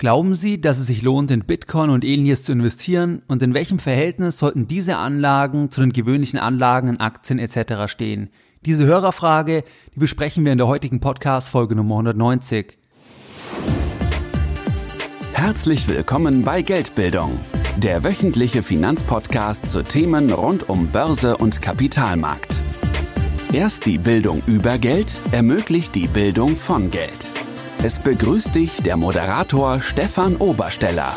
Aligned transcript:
Glauben 0.00 0.34
Sie, 0.34 0.58
dass 0.58 0.78
es 0.78 0.86
sich 0.86 1.02
lohnt, 1.02 1.30
in 1.30 1.44
Bitcoin 1.44 1.90
und 1.90 2.06
ähnliches 2.06 2.42
zu 2.42 2.52
investieren 2.52 3.20
und 3.28 3.42
in 3.42 3.52
welchem 3.52 3.78
Verhältnis 3.78 4.38
sollten 4.38 4.66
diese 4.66 4.96
Anlagen 4.96 5.70
zu 5.70 5.82
den 5.82 5.92
gewöhnlichen 5.92 6.38
Anlagen 6.38 6.88
in 6.88 7.00
Aktien 7.00 7.38
etc. 7.38 7.92
stehen? 7.92 8.30
Diese 8.64 8.86
Hörerfrage, 8.86 9.62
die 9.94 10.00
besprechen 10.00 10.42
wir 10.42 10.52
in 10.52 10.56
der 10.56 10.68
heutigen 10.68 11.00
Podcast 11.00 11.50
Folge 11.50 11.76
Nummer 11.76 11.96
190. 11.96 12.78
Herzlich 15.34 15.86
willkommen 15.86 16.44
bei 16.44 16.62
Geldbildung, 16.62 17.38
der 17.76 18.02
wöchentliche 18.02 18.62
Finanzpodcast 18.62 19.70
zu 19.70 19.82
Themen 19.82 20.30
rund 20.30 20.70
um 20.70 20.86
Börse 20.86 21.36
und 21.36 21.60
Kapitalmarkt. 21.60 22.58
Erst 23.52 23.84
die 23.84 23.98
Bildung 23.98 24.40
über 24.46 24.78
Geld 24.78 25.20
ermöglicht 25.30 25.94
die 25.94 26.08
Bildung 26.08 26.56
von 26.56 26.90
Geld. 26.90 27.28
Es 27.82 27.98
begrüßt 27.98 28.54
dich 28.54 28.82
der 28.82 28.98
Moderator 28.98 29.80
Stefan 29.80 30.36
Obersteller. 30.36 31.16